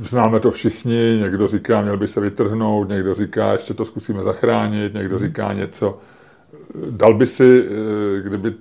[0.00, 4.94] Známe to všichni, někdo říká, měl by se vytrhnout, někdo říká, ještě to zkusíme zachránit,
[4.94, 5.98] někdo říká něco.
[6.90, 8.54] Dal by si, eh, kdyby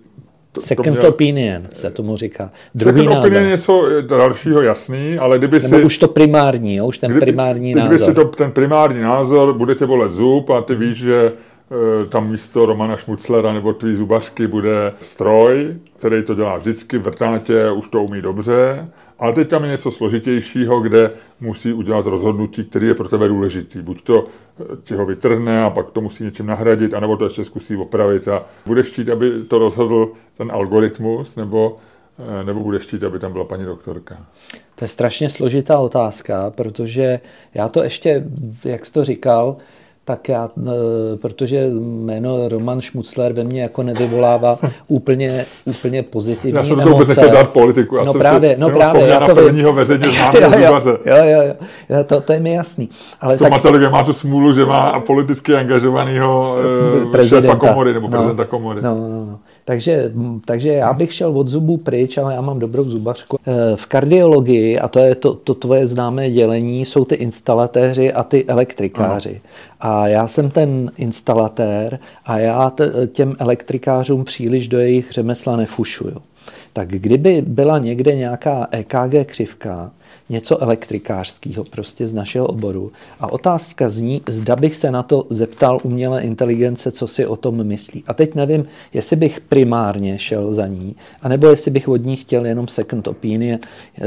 [0.60, 1.10] Second měl...
[1.10, 2.52] opinion se tomu říká.
[2.76, 3.26] Druhý Second názor.
[3.26, 5.84] opinion je něco dalšího jasný, ale kdyby Nebo si...
[5.84, 6.88] už to primární, jo?
[6.88, 8.08] už ten kdyby, primární kdyby názor.
[8.08, 12.32] si to, ten primární názor, bude tě bolet zub a ty víš, že e, tam
[12.32, 17.90] místo Romana Šmuclera nebo tvý zubařky bude stroj, který to dělá vždycky, vrtá tě, už
[17.90, 18.88] to umí dobře
[19.20, 23.82] ale teď tam je něco složitějšího, kde musí udělat rozhodnutí, který je pro tebe důležitý.
[23.82, 27.44] Buď to eh, ti ho vytrhne a pak to musí něčím nahradit, anebo to ještě
[27.44, 31.78] zkusí opravit a budeš chtít, aby to rozhodl ten algoritmus, nebo,
[32.20, 34.18] eh, nebo budeš chtít, aby tam byla paní doktorka?
[34.76, 37.20] To je strašně složitá otázka, protože
[37.54, 38.26] já to ještě,
[38.66, 39.58] jak jsi to říkal,
[40.06, 46.64] tak já, e, protože jméno Roman Šmucler ve mně jako nevyvolává úplně, úplně pozitivní Já
[46.64, 49.36] jsem to vůbec nechtěl dát politiku, já no jsem právě, si no právě, já to
[49.36, 51.56] prvního veřejně známého jo, jo, jo,
[51.90, 52.90] jo, to, to je mi jasný.
[53.22, 56.58] Ale Stomatolog má tu smůlu, že má politicky angažovaného
[57.14, 58.82] e, šéfa komory nebo no, prezidenta komory.
[58.82, 59.40] No, no, no.
[59.68, 60.12] Takže,
[60.46, 63.38] takže já bych šel od zubů pryč, ale já mám dobrou zubařku.
[63.48, 68.24] E, v kardiologii, a to je to, to tvoje známé dělení, jsou ty instalatéři a
[68.24, 69.42] ty elektrikáři.
[69.80, 69.94] Ano.
[69.94, 72.72] A já jsem ten instalatér a já
[73.12, 76.18] těm elektrikářům příliš do jejich řemesla nefušuju.
[76.74, 79.92] tak kdyby byla někde nějaká EKG křivka,
[80.30, 82.92] něco elektrikářského prostě z našeho oboru.
[83.20, 87.64] A otázka zní, zda bych se na to zeptal umělé inteligence, co si o tom
[87.64, 88.04] myslí.
[88.08, 92.46] A teď nevím, jestli bych primárně šel za ní, anebo jestli bych od ní chtěl
[92.46, 93.60] jenom second opinion,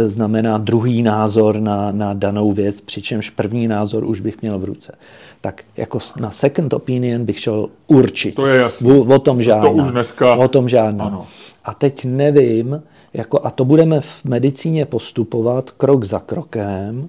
[0.07, 4.95] znamená druhý názor na, na danou věc, přičemž první názor už bych měl v ruce.
[5.41, 8.37] Tak jako na second opinion bych šel určitě.
[8.37, 8.95] To je jasné.
[8.95, 9.69] O tom žádná.
[9.69, 10.35] To už dneska...
[10.35, 11.05] O tom žádná.
[11.05, 11.27] Ano.
[11.65, 12.83] A teď nevím,
[13.15, 17.09] jako, a to budeme v medicíně postupovat krok za krokem,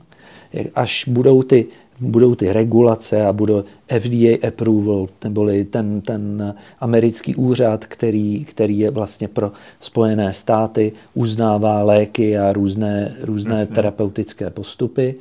[0.76, 1.66] až budou ty,
[2.00, 3.64] budou ty regulace a budou
[4.00, 11.84] FDA approval, neboli ten, ten americký úřad, který, který je vlastně pro Spojené státy, uznává
[11.84, 15.16] léky a různé, různé terapeutické postupy,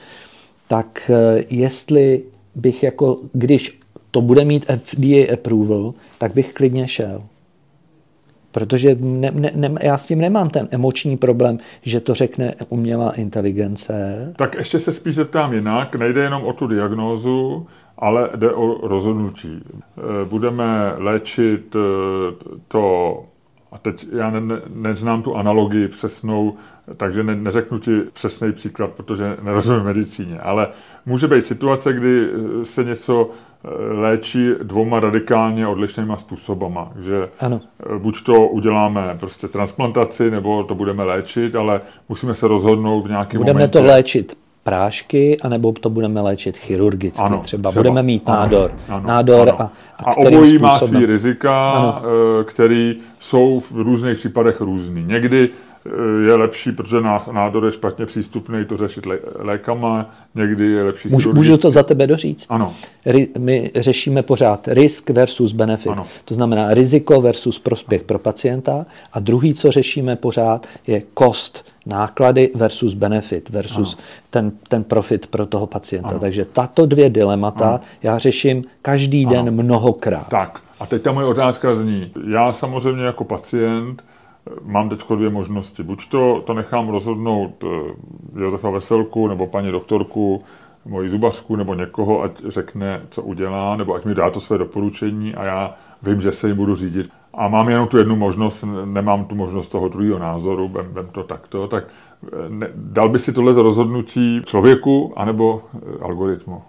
[0.69, 2.23] tak eh, jestli
[2.55, 3.79] bych jako, když
[4.11, 7.23] to bude mít FDA approval, tak bych klidně šel.
[8.53, 13.13] Protože ne, ne, ne, já s tím nemám ten emoční problém, že to řekne umělá
[13.13, 14.33] inteligence.
[14.37, 15.95] Tak ještě se spíš zeptám jinak.
[15.97, 17.67] Nejde jenom o tu diagnózu,
[17.99, 19.63] ale jde o rozhodnutí.
[19.65, 21.81] Eh, budeme léčit eh,
[22.69, 23.25] to
[23.73, 26.55] a teď já ne, ne, neznám tu analogii přesnou,
[26.97, 30.69] takže ne, neřeknu ti přesný příklad, protože nerozumím medicíně, ale
[31.07, 32.29] může být situace, kdy
[32.65, 33.31] se něco
[33.65, 36.93] eh, léčí dvouma radikálně odlišnýma způsobama.
[37.01, 37.61] Že ano.
[37.95, 43.09] Eh, buď to uděláme prostě transplantaci, nebo to budeme léčit, ale musíme se rozhodnout v
[43.09, 43.79] nějakém Budeme momentě.
[43.79, 47.23] to léčit prášky, anebo to budeme léčit chirurgicky.
[47.23, 47.71] Ano, třeba.
[47.71, 48.73] třeba budeme mít nádor.
[48.89, 49.61] Ano, nádor ano.
[49.61, 52.03] A, a, a obojí má svý rizika, ano.
[52.41, 55.05] Eh, které jsou v různých případech různý.
[55.05, 55.91] Někdy eh,
[56.27, 56.97] je lepší, protože
[57.33, 59.07] nádor je špatně přístupný, to řešit
[59.39, 62.47] lékama, někdy je lepší Můžu, můžu to za tebe doříct?
[62.49, 62.75] Ano.
[63.39, 65.93] My řešíme pořád risk versus benefit.
[65.93, 66.07] Ano.
[66.25, 68.87] To znamená riziko versus prospěch pro pacienta.
[69.13, 73.97] A druhý, co řešíme pořád, je cost náklady versus benefit, versus
[74.31, 76.09] ten, ten profit pro toho pacienta.
[76.09, 76.19] Ano.
[76.19, 77.81] Takže tato dvě dilemata ano.
[78.03, 79.35] já řeším každý ano.
[79.35, 80.29] den mnohokrát.
[80.29, 82.13] Tak a teď ta moje otázka zní.
[82.27, 84.05] Já samozřejmě jako pacient
[84.47, 85.83] eh, mám teď dvě možnosti.
[85.83, 90.43] Buď to, to nechám rozhodnout eh, Josefa Veselku nebo paní doktorku,
[90.85, 95.35] moji zubařku nebo někoho, ať řekne, co udělá, nebo ať mi dá to své doporučení
[95.35, 99.25] a já vím, že se jim budu řídit a mám jenom tu jednu možnost, nemám
[99.25, 101.85] tu možnost toho druhého názoru, bem, bem to takto, tak
[102.25, 106.63] eh, ne, dal by si tohle rozhodnutí člověku anebo eh, algoritmu?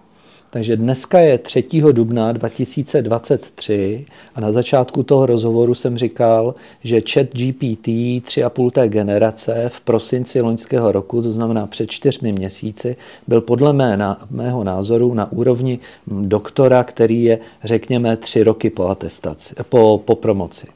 [0.52, 1.64] Takže dneska je 3.
[1.92, 9.64] dubna 2023 a na začátku toho rozhovoru jsem říkal, že chat GPT 3,5 té generace
[9.68, 12.96] v prosinci loňského roku, to znamená před čtyřmi měsíci,
[13.26, 18.86] byl podle mé, na, mého názoru na úrovni doktora, který je, řekněme, tři roky po
[18.86, 20.66] atestaci, po, po promoci.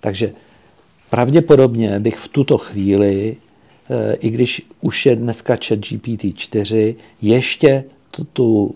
[0.00, 0.32] Takže
[1.10, 3.36] pravděpodobně bych v tuto chvíli,
[3.90, 7.84] eh, i když už je dneska chat GPT 4, ještě
[8.32, 8.74] tu,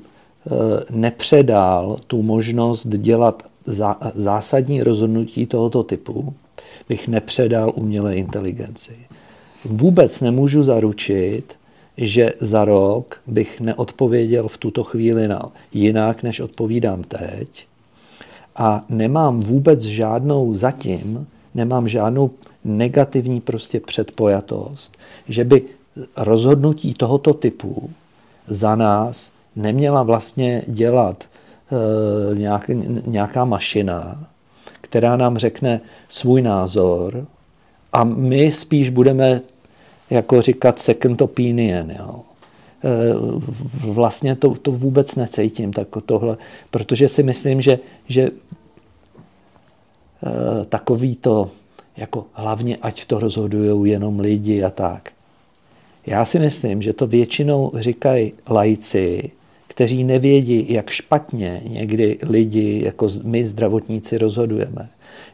[0.90, 3.42] nepředal tu možnost dělat
[4.14, 6.34] zásadní rozhodnutí tohoto typu,
[6.88, 8.96] bych nepředal umělé inteligenci.
[9.64, 11.54] Vůbec nemůžu zaručit,
[11.96, 15.42] že za rok bych neodpověděl v tuto chvíli na
[15.72, 17.66] jinak, než odpovídám teď.
[18.56, 22.30] A nemám vůbec žádnou zatím, nemám žádnou
[22.64, 24.96] negativní prostě předpojatost,
[25.28, 25.62] že by
[26.16, 27.90] rozhodnutí tohoto typu
[28.46, 32.70] za nás neměla vlastně dělat e, nějak,
[33.06, 34.26] nějaká mašina,
[34.80, 37.26] která nám řekne svůj názor
[37.92, 39.40] a my spíš budeme
[40.10, 41.90] jako říkat second opinion.
[41.90, 42.20] Jo.
[42.84, 42.88] E,
[43.92, 46.36] vlastně to, to vůbec necítím, tak tohle,
[46.70, 48.30] protože si myslím, že, že e,
[50.64, 51.50] takový to,
[51.96, 55.10] jako hlavně ať to rozhodují jenom lidi a tak.
[56.06, 59.30] Já si myslím, že to většinou říkají lajci,
[59.78, 64.88] kteří nevědí, jak špatně někdy lidi, jako my zdravotníci, rozhodujeme.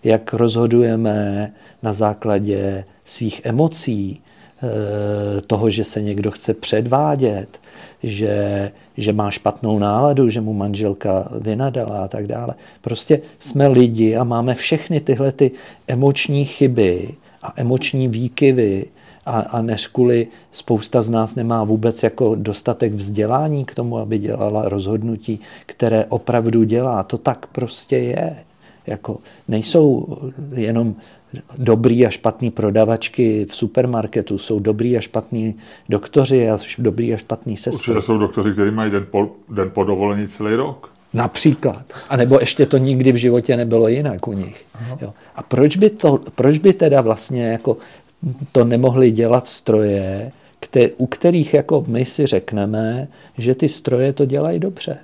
[0.04, 7.60] Jak rozhodujeme na základě svých emocí, eh, toho, že se někdo chce předvádět,
[8.02, 12.54] že, že má špatnou náladu, že mu manželka vynadala a tak dále.
[12.80, 15.50] Prostě jsme lidi a máme všechny tyhle ty
[15.88, 18.86] emoční chyby a emoční výkyvy,
[19.26, 24.18] a, a než kvůli spousta z nás nemá vůbec jako dostatek vzdělání k tomu, aby
[24.18, 27.02] dělala rozhodnutí, které opravdu dělá.
[27.02, 28.36] To tak prostě je.
[28.86, 29.18] Jako
[29.48, 30.18] nejsou
[30.54, 30.94] jenom
[31.58, 35.54] dobrý a špatný prodavačky v supermarketu, jsou dobrý a špatný
[35.88, 37.92] doktoři a dobrý a špatný sestry.
[37.92, 40.90] Určitě jsou doktoři, kteří mají den po, den po dovolení celý rok.
[41.14, 41.84] Například.
[42.08, 44.64] A nebo ještě to nikdy v životě nebylo jinak u nich.
[45.00, 45.12] Jo.
[45.36, 47.76] A proč by, to, proč by teda vlastně jako
[48.52, 50.32] to nemohly dělat stroje,
[50.96, 53.08] u kterých jako my si řekneme,
[53.38, 54.98] že ty stroje to dělají dobře.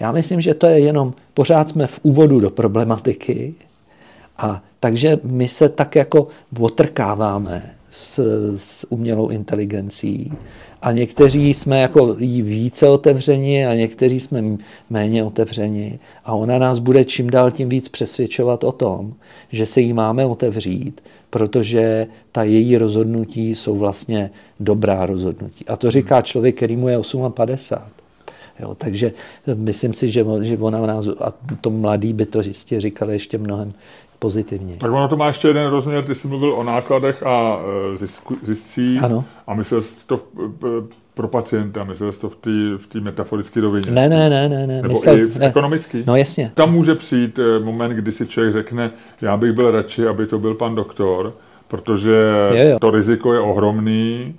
[0.00, 3.54] Já myslím, že to je jenom, pořád jsme v úvodu do problematiky
[4.38, 6.28] a takže my se tak jako
[6.60, 8.18] otrkáváme s,
[8.56, 10.32] s umělou inteligencí
[10.82, 14.42] a někteří jsme jako jí více otevřeni a někteří jsme
[14.90, 19.14] méně otevřeni a ona nás bude čím dál tím víc přesvědčovat o tom,
[19.50, 24.30] že se jí máme otevřít, protože ta její rozhodnutí jsou vlastně
[24.60, 25.66] dobrá rozhodnutí.
[25.66, 27.96] A to říká člověk, který mu je 58.
[28.60, 29.12] Jo, takže
[29.54, 33.72] myslím si, že, že ona nás, a to mladý by to jistě říkali ještě mnohem
[34.26, 34.76] pozitivně.
[34.76, 37.58] Tak ono to má ještě jeden rozměr, ty jsi mluvil o nákladech a
[37.94, 39.24] e, zisku, ziscích ano.
[39.46, 40.48] a myslel jsi to e,
[41.14, 43.90] pro pacienta, myslel jsi to v té v metaforické rovině.
[43.90, 44.66] Ne, ne, ne, ne.
[44.66, 44.82] ne.
[44.82, 45.46] Nebo myslel, i v ne.
[45.46, 46.04] ekonomický.
[46.06, 46.52] No jasně.
[46.54, 50.38] Tam může přijít e, moment, kdy si člověk řekne, já bych byl radši, aby to
[50.38, 51.32] byl pan doktor,
[51.68, 52.16] protože
[52.52, 52.78] je, jo.
[52.78, 54.34] to riziko je ohromný,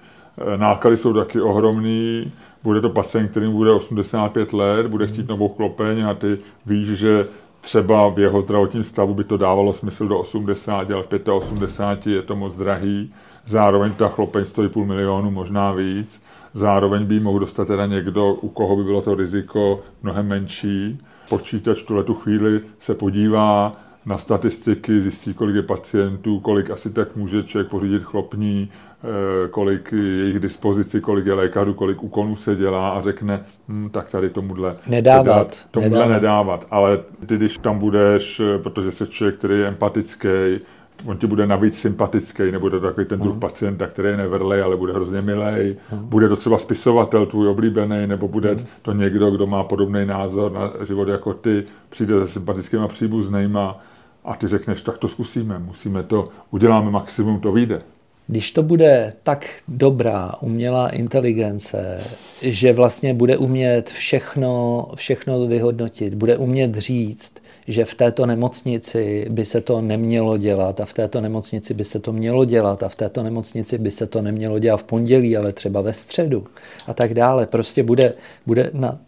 [0.58, 2.32] náklady jsou taky ohromný,
[2.64, 7.28] bude to pacient, kterým bude 85 let, bude chtít novou chlopeň a ty víš, že
[7.68, 12.22] třeba v jeho zdravotním stavu by to dávalo smysl do 80, ale v 85 je
[12.22, 13.14] to moc drahý.
[13.46, 16.22] Zároveň ta chlopeň stojí půl milionu, možná víc.
[16.54, 21.00] Zároveň by mohl dostat teda někdo, u koho by bylo to riziko mnohem menší.
[21.30, 23.76] Počítač v tuhle tu chvíli se podívá
[24.08, 28.70] na statistiky, zjistí, kolik je pacientů, kolik asi tak může člověk pořídit chlopní,
[29.04, 33.90] eh, kolik je jejich dispozici, kolik je lékařů, kolik úkonů se dělá a řekne, hm,
[33.90, 36.22] tak tady tomuhle nedávat, tomuhle nedávat.
[36.22, 36.68] nedávat.
[36.72, 40.60] Ale ty, když tam budeš, eh, protože jsi člověk, který je empatický,
[41.06, 43.40] on ti bude navíc sympatický, nebude to takový ten druh uh-huh.
[43.40, 45.78] pacienta, který je nevrlej, ale bude hrozně milej.
[45.92, 45.98] Uh-huh.
[45.98, 48.66] Bude to třeba spisovatel tvůj oblíbený, nebo bude uh-huh.
[48.82, 53.80] to někdo, kdo má podobný názor na život jako ty, přijde se sympatickýma příbuznýma
[54.28, 57.82] a ty řekneš, tak to zkusíme, musíme to, uděláme maximum, to vyjde.
[58.28, 62.00] Když to bude tak dobrá umělá inteligence,
[62.42, 67.34] že vlastně bude umět všechno, všechno vyhodnotit, bude umět říct,
[67.68, 72.00] že v této nemocnici by se to nemělo dělat a v této nemocnici by se
[72.00, 75.54] to mělo dělat a v této nemocnici by se to nemělo dělat v pondělí, ale
[75.54, 76.48] třeba ve středu
[76.88, 77.46] a tak dále.
[77.46, 78.14] Prostě bude,
[78.46, 79.00] bude na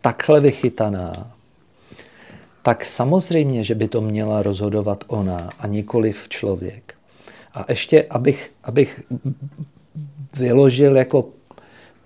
[0.00, 1.12] takhle vychytaná,
[2.62, 6.94] tak samozřejmě, že by to měla rozhodovat ona a nikoli v člověk.
[7.54, 9.02] A ještě, abych, abych
[10.36, 11.28] vyložil jako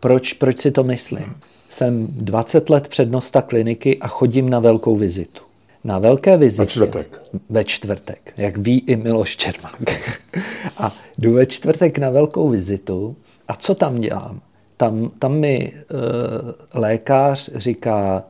[0.00, 1.34] proč, proč si to myslím.
[1.70, 5.42] Jsem 20 let přednosta kliniky a chodím na velkou vizitu.
[5.84, 6.62] Na velké vizitě.
[6.62, 7.20] Ve čtvrtek.
[7.50, 9.82] Ve čtvrtek, jak ví i Miloš Čermák.
[10.76, 13.16] a jdu ve čtvrtek na velkou vizitu
[13.48, 14.40] a co tam dělám?
[14.76, 18.24] Tam, tam mi e, lékař říká,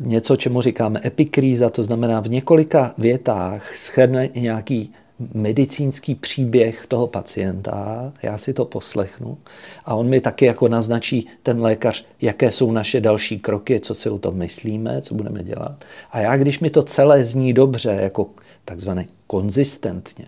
[0.00, 4.92] něco, čemu říkáme epikríza, to znamená v několika větách schrne nějaký
[5.34, 9.38] medicínský příběh toho pacienta, já si to poslechnu
[9.84, 14.10] a on mi taky jako naznačí ten lékař, jaké jsou naše další kroky, co si
[14.10, 15.84] o tom myslíme, co budeme dělat.
[16.10, 18.30] A já, když mi to celé zní dobře, jako
[18.64, 20.26] takzvané konzistentně,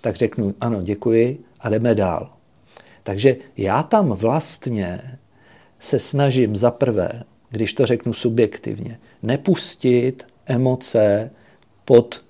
[0.00, 2.30] tak řeknu ano, děkuji a jdeme dál.
[3.02, 5.00] Takže já tam vlastně
[5.80, 7.22] se snažím za prvé
[7.54, 11.30] když to řeknu subjektivně, nepustit emoce
[11.84, 12.22] pod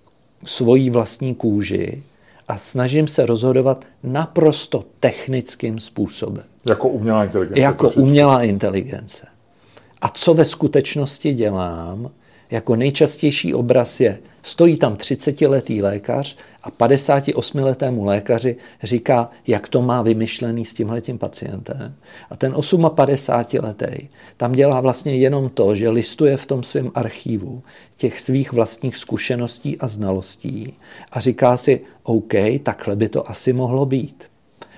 [0.44, 2.02] svojí vlastní kůži
[2.48, 6.44] a snažím se rozhodovat naprosto technickým způsobem.
[6.68, 7.60] Jako umělá inteligence.
[7.60, 8.02] Jako trošičku.
[8.02, 9.26] umělá inteligence.
[10.00, 12.10] A co ve skutečnosti dělám,
[12.50, 20.02] jako nejčastější obraz je, stojí tam 30-letý lékař a 58-letému lékaři říká, jak to má
[20.02, 21.94] vymyšlený s tímhletím pacientem.
[22.30, 27.62] A ten 58-letý tam dělá vlastně jenom to, že listuje v tom svém archivu
[27.96, 30.74] těch svých vlastních zkušeností a znalostí
[31.12, 34.24] a říká si, OK, takhle by to asi mohlo být.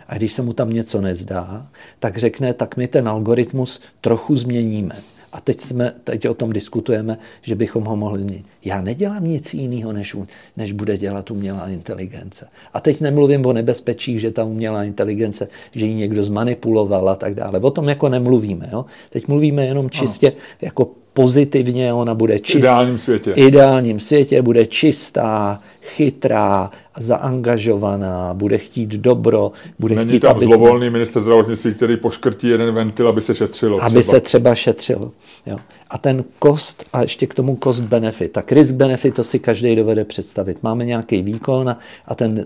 [0.09, 1.67] A když se mu tam něco nezdá,
[1.99, 5.16] tak řekne, tak my ten algoritmus trochu změníme.
[5.37, 8.47] A teď, jsme, teď o tom diskutujeme, že bychom ho mohli mít.
[8.65, 10.17] Já nedělám nic jiného, než,
[10.57, 12.49] než bude dělat umělá inteligence.
[12.73, 17.35] A teď nemluvím o nebezpečích, že ta umělá inteligence, že ji někdo zmanipuloval a tak
[17.35, 17.61] dále.
[17.61, 18.69] O tom jako nemluvíme.
[18.73, 18.85] Jo?
[19.11, 20.37] Teď mluvíme jenom čistě ano.
[20.61, 22.59] jako pozitivně, ona bude čistá.
[22.59, 23.33] V ideálním světě.
[23.33, 30.87] ideálním světě bude čistá, chytrá, zaangažovaná, bude chtít dobro, bude Není chtít, tam aby zlovolný
[30.87, 30.91] jsme...
[30.91, 33.83] minister zdravotnictví, který poškrtí jeden ventil, aby se šetřilo.
[33.83, 34.03] Aby třeba.
[34.03, 35.13] se třeba šetřilo.
[35.47, 35.57] Jo.
[35.91, 39.77] A ten kost, a ještě k tomu cost benefit, tak risk benefit, to si každý
[39.77, 40.63] dovede představit.
[40.63, 42.45] Máme nějaký výkon a, a ten e,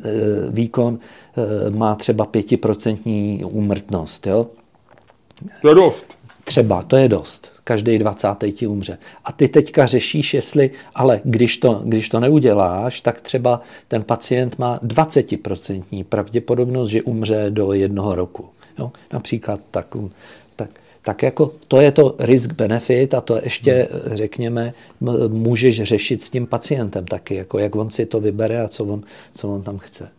[0.51, 0.98] výkon
[1.68, 4.26] e, má třeba pětiprocentní úmrtnost.
[4.26, 4.46] Jo.
[5.62, 6.04] To je dost.
[6.45, 8.29] Třeba, to je dost každý 20.
[8.53, 8.99] ti umře.
[9.25, 14.59] A ty teďka řešíš, jestli, ale když to, když to neuděláš, tak třeba ten pacient
[14.59, 18.49] má 20% pravděpodobnost, že umře do jednoho roku.
[18.79, 18.92] Jo?
[19.13, 19.87] Například tak,
[20.57, 20.71] tak,
[21.03, 24.75] tak jako to je to risk-benefit a to ještě, řekněme,
[25.29, 29.03] můžeš řešit s tím pacientem taky, jako jak on si to vybere a co on,
[29.34, 30.11] co on tam chce.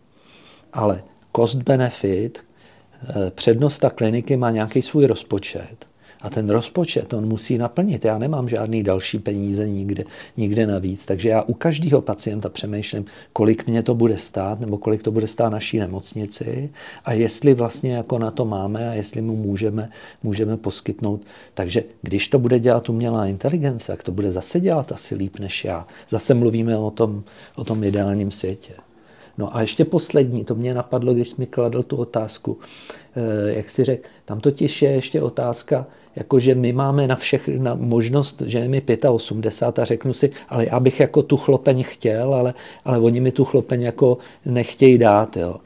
[0.72, 1.02] Ale
[1.36, 5.91] cost-benefit, eh, přednost ta kliniky má nějaký svůj rozpočet
[6.22, 8.04] a ten rozpočet on musí naplnit.
[8.04, 10.04] Já nemám žádný další peníze nikde,
[10.36, 15.02] nikde navíc, takže já u každého pacienta přemýšlím, kolik mě to bude stát, nebo kolik
[15.02, 16.70] to bude stát naší nemocnici
[17.04, 19.90] a jestli vlastně jako na to máme a jestli mu můžeme,
[20.22, 21.20] můžeme poskytnout.
[21.54, 25.64] Takže když to bude dělat umělá inteligence, tak to bude zase dělat asi líp než
[25.64, 25.86] já.
[26.08, 27.24] Zase mluvíme o tom,
[27.54, 28.72] o tom ideálním světě.
[29.38, 32.58] No a ještě poslední, to mě napadlo, když jsi mi kladl tu otázku,
[33.16, 35.86] eh, jak si řekl, tam totiž je ještě otázka,
[36.16, 40.66] jakože my máme na všech na možnost, že je mi 85 a řeknu si, ale
[40.66, 45.36] já bych jako tu chlopeň chtěl, ale, ale oni mi tu chlopeň jako nechtějí dát.
[45.36, 45.56] Jo.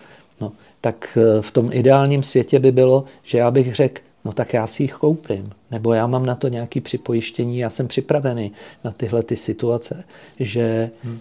[0.41, 4.55] No, tak eh, v tom ideálním světě by bylo, že já bych řekl, no tak
[4.55, 5.51] já si jich koupím.
[5.71, 8.53] Nebo já mám na to nějaké připojištění, já jsem připravený
[8.85, 10.05] na tyhle ty situace,
[10.41, 11.19] že, hmm.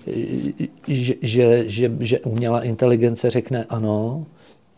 [0.87, 4.25] že, že, že, že umělá inteligence řekne ano,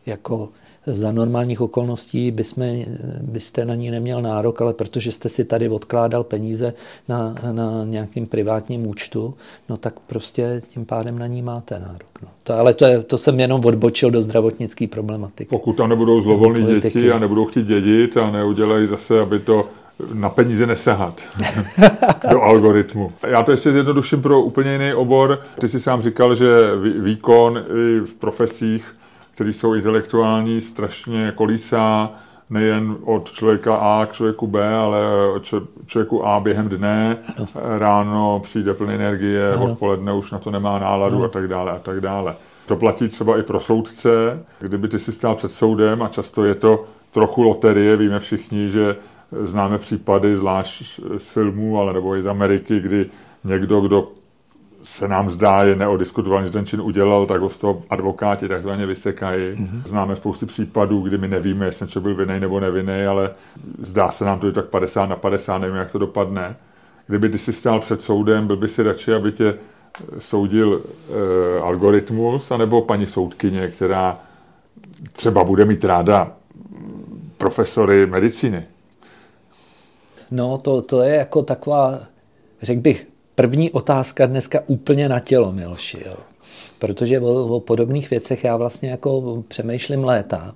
[0.05, 0.49] jako
[0.87, 2.83] za normálních okolností bychom,
[3.21, 6.73] byste na ní neměl nárok, ale protože jste si tady odkládal peníze
[7.09, 9.33] na, na nějakým privátním účtu,
[9.69, 12.09] no tak prostě tím pádem na ní máte nárok.
[12.21, 12.27] No.
[12.43, 15.49] To, ale to, je, to jsem jenom odbočil do zdravotnické problematiky.
[15.49, 19.69] Pokud tam nebudou zlovolní děti a nebudou chtít dědit a neudělají zase, aby to
[20.13, 21.21] na peníze nesahat
[22.31, 23.11] do algoritmu.
[23.27, 25.39] Já to ještě zjednoduším pro úplně jiný obor.
[25.59, 26.47] Ty jsi sám říkal, že
[26.99, 27.63] výkon
[28.05, 28.96] v profesích
[29.37, 32.11] který jsou intelektuální, strašně kolísá
[32.49, 34.99] nejen od člověka A k člověku B, ale
[35.35, 35.53] od
[35.85, 37.17] člověku A během dne.
[37.37, 37.47] Ano.
[37.77, 39.65] Ráno přijde plný energie, ano.
[39.65, 41.25] odpoledne už na to nemá náladu ano.
[41.25, 42.35] a tak dále a tak dále.
[42.65, 46.55] To platí třeba i pro soudce, kdyby ty si stál před soudem a často je
[46.55, 48.95] to trochu loterie, víme všichni, že
[49.41, 53.09] známe případy, zvlášť z filmů, ale nebo i z Ameriky, kdy
[53.43, 54.11] někdo, kdo
[54.87, 58.85] se nám zdá, je neodiskutovatelný, že ten čin udělal, tak ho z toho advokáti takzvaně
[58.85, 59.53] vysekají.
[59.53, 59.81] Mm-hmm.
[59.85, 63.31] Známe spousty případů, kdy my nevíme, jestli ten byl vinný nebo nevinný, ale
[63.79, 66.55] zdá se nám to, že tak 50 na 50, nevím, jak to dopadne.
[67.07, 69.55] Kdyby ty si stál před soudem, byl by si radši, aby tě
[70.19, 74.19] soudil e, algoritmus, anebo paní soudkyně, která
[75.13, 76.31] třeba bude mít ráda
[77.37, 78.65] profesory medicíny.
[80.31, 81.99] No, to, to je jako taková,
[82.61, 83.07] řekl bych,
[83.37, 86.03] první otázka dneska úplně na tělo, Miloši.
[86.05, 86.17] Jo.
[86.79, 90.55] Protože o, o podobných věcech já vlastně jako přemýšlím léta.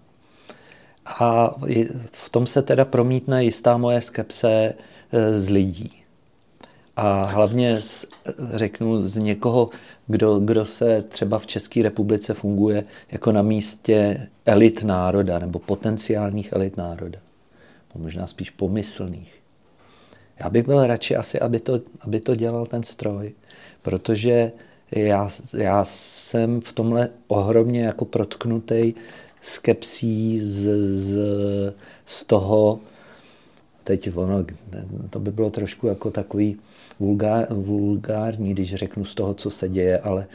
[1.06, 1.56] A
[2.12, 5.92] v tom se teda promítne jistá moje skepse e, z lidí.
[6.96, 8.06] A hlavně z,
[8.54, 9.70] řeknu z někoho,
[10.08, 16.54] kdo, kdo se třeba v České republice funguje jako na místě elit národa nebo potenciálních
[16.54, 17.20] elit národa.
[17.96, 19.41] Možná spíš pomyslných.
[20.44, 23.32] Já bych byl radši asi, aby to, aby to dělal ten stroj,
[23.82, 24.52] protože
[24.92, 28.94] já, já jsem v tomhle ohromně jako protknutý
[29.42, 31.20] skepsí z, z,
[32.06, 32.80] z toho,
[33.84, 34.46] teď ono,
[35.10, 36.58] to by bylo trošku jako takový
[37.00, 40.28] vulgár, vulgární, když řeknu z toho, co se děje, ale,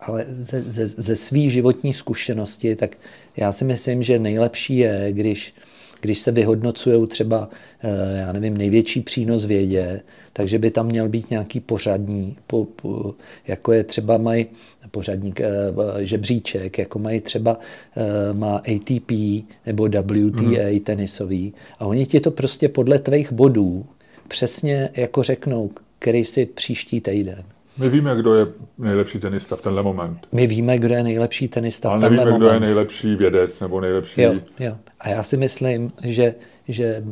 [0.00, 2.96] ale ze, ze, ze své životní zkušenosti, tak
[3.36, 5.54] já si myslím, že nejlepší je, když
[6.00, 7.48] když se vyhodnocují třeba,
[7.82, 10.00] eh, já nevím, největší přínos vědě,
[10.32, 13.14] takže by tam měl být nějaký pořadní, po, po,
[13.46, 14.46] jako je třeba mají
[14.90, 15.50] pořadník, eh,
[15.98, 17.58] žebříček, jako mají třeba
[17.96, 20.42] eh, má ATP nebo WTA
[20.72, 20.80] mm.
[20.80, 23.86] tenisový a oni ti to prostě podle tvých bodů
[24.28, 27.44] přesně jako řeknou, který si příští týden.
[27.78, 28.46] My víme, kdo je
[28.78, 30.26] nejlepší tenista v tenhle moment.
[30.32, 32.48] My víme, kdo je nejlepší tenista Ale v tenhle nevíme, moment.
[32.48, 34.20] kdo je nejlepší vědec nebo nejlepší...
[34.20, 34.76] Jo, jo.
[35.00, 36.34] A já si myslím, že,
[36.68, 37.04] že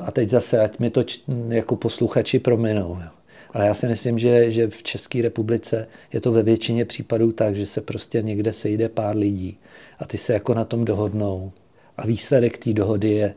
[0.00, 1.04] a teď zase, ať mi to
[1.48, 3.10] jako posluchači prominou, jo.
[3.52, 7.56] ale já si myslím, že, že v České republice je to ve většině případů tak,
[7.56, 9.58] že se prostě někde sejde pár lidí
[9.98, 11.52] a ty se jako na tom dohodnou
[11.96, 13.34] a výsledek té dohody je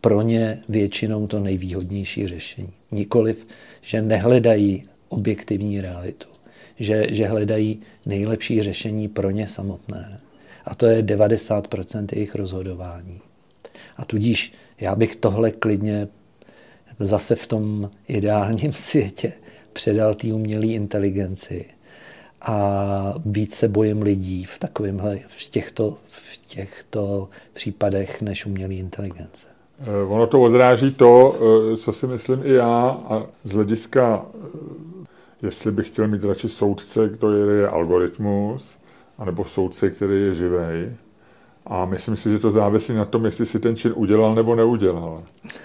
[0.00, 2.72] pro ně většinou to nejvýhodnější řešení.
[2.90, 3.46] Nikoliv,
[3.80, 4.82] že nehledají
[5.12, 6.28] objektivní realitu.
[6.78, 10.20] Že, že hledají nejlepší řešení pro ně samotné.
[10.64, 13.20] A to je 90% jejich rozhodování.
[13.96, 16.08] A tudíž já bych tohle klidně
[16.98, 19.32] zase v tom ideálním světě
[19.72, 21.64] předal té umělé inteligenci
[22.42, 29.48] a víc se bojím lidí v takovýmhle, v těchto, v těchto případech než umělé inteligence.
[29.80, 31.38] Eh, ono to odráží to,
[31.72, 34.26] eh, co si myslím i já, a z hlediska,
[35.42, 38.78] jestli bych chtěl mít radši soudce, který je algoritmus,
[39.18, 40.92] anebo soudce, který je živej.
[41.66, 45.22] A myslím si, že to závisí na tom, jestli si ten čin udělal nebo neudělal.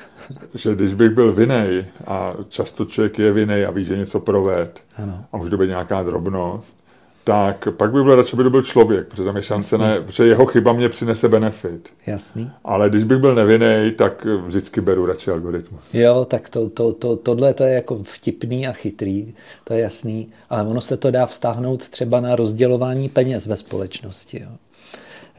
[0.55, 4.83] že když bych byl vinej, a často člověk je vinej a ví, že něco proved,
[5.03, 5.25] ano.
[5.31, 6.86] a může to být nějaká drobnost,
[7.27, 10.27] tak pak by byl radši, by to byl člověk, protože tam je šance, ne, protože
[10.27, 11.89] jeho chyba mě přinese benefit.
[12.05, 12.51] Jasný.
[12.63, 15.93] Ale když bych byl nevinný, tak vždycky beru radši algoritmus.
[15.93, 19.33] Jo, tak to, to, to, tohle to je jako vtipný a chytrý,
[19.63, 24.41] to je jasný, ale ono se to dá vztáhnout třeba na rozdělování peněz ve společnosti.
[24.41, 24.49] Jo.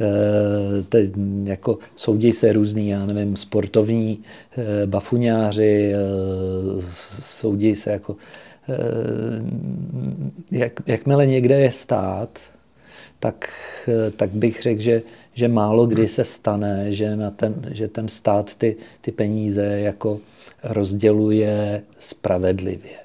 [0.01, 1.11] E, te,
[1.45, 4.23] jako soudí se různý, já nevím, sportovní
[4.59, 5.99] e, bafuňáři, e,
[7.21, 8.48] soudí se jako Eh,
[10.53, 12.39] jak, jakmile někde je stát,
[13.19, 13.51] tak,
[13.89, 15.03] eh, tak bych řekl, že,
[15.35, 20.21] že málo kdy se stane, že, na ten, že ten stát ty, ty peníze jako
[20.65, 22.97] rozděluje spravedlivě.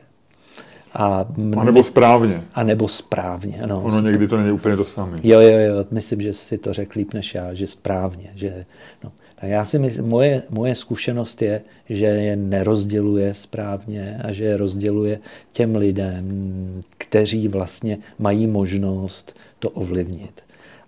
[0.94, 1.26] A,
[1.58, 2.44] a nebo správně.
[2.54, 3.82] A nebo správně, ano.
[3.84, 5.18] Ono někdy to není úplně to samé.
[5.24, 8.32] Jo, jo, jo, myslím, že si to řekl líp než já, že správně.
[8.36, 8.66] Že,
[9.04, 9.12] no.
[9.44, 15.20] Já si myslím, moje, moje zkušenost je, že je nerozděluje správně a že je rozděluje
[15.52, 20.42] těm lidem, kteří vlastně mají možnost to ovlivnit.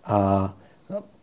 [0.05, 0.53] A,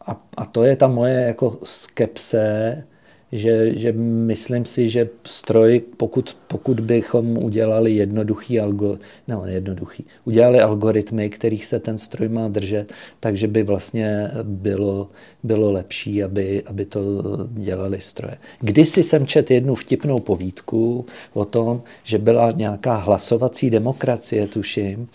[0.06, 2.84] a, a to je ta moje jako skepse,
[3.32, 8.98] že, že myslím si, že stroj, pokud, pokud bychom udělali jednoduchý algo,
[9.28, 15.08] no jednoduchý, udělali algoritmy, kterých se ten stroj má držet, takže by vlastně bylo,
[15.42, 17.00] bylo lepší, aby, aby to
[17.48, 18.36] dělali stroje.
[18.60, 25.08] Kdysi jsem čet jednu vtipnou povídku o tom, že byla nějaká hlasovací demokracie, tuším,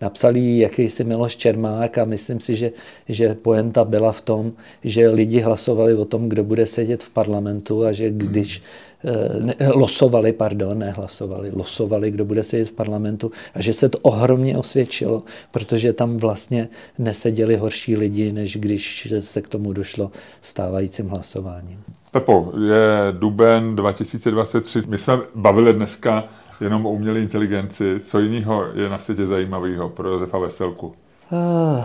[0.00, 2.72] napsal jí jakýsi Miloš Čermák a myslím si, že,
[3.08, 4.52] že poenta byla v tom,
[4.84, 7.53] že lidi hlasovali o tom, kdo bude sedět v parlamentu
[7.86, 8.62] a že když
[9.04, 13.88] eh, ne, losovali, pardon, ne hlasovali, losovali, kdo bude sedět v parlamentu a že se
[13.88, 16.68] to ohromně osvědčilo, protože tam vlastně
[16.98, 20.10] neseděli horší lidi, než když se k tomu došlo
[20.42, 21.78] stávajícím hlasováním.
[22.10, 24.82] Pepo, je duben 2023.
[24.88, 26.24] My jsme bavili dneska
[26.60, 28.00] jenom o umělé inteligenci.
[28.00, 30.86] Co jiného je na světě zajímavého pro Josefa Veselku?
[30.86, 31.84] Uh,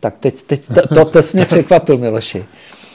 [0.00, 2.44] tak teď, teď to, to, to jsi mě překvapil, Miloši.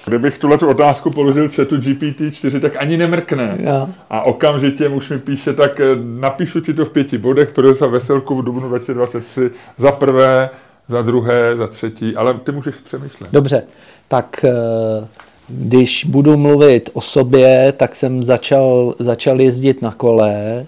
[0.07, 3.57] Kdybych tuhle otázku položil chatu GPT-4, tak ani nemrkne.
[3.59, 3.89] Ja.
[4.09, 7.91] A okamžitě už mi píše, tak eh, napíšu ti to v pěti bodech pro Josefa
[7.91, 9.51] Veselku v dubnu 2023.
[9.77, 10.49] Za prvé,
[10.87, 13.31] za druhé, za třetí, ale ty můžeš přemýšlet.
[13.31, 13.63] Dobře,
[14.07, 15.07] tak eh,
[15.47, 20.65] když budu mluvit o sobě, tak jsem začal, začal jezdit na kole,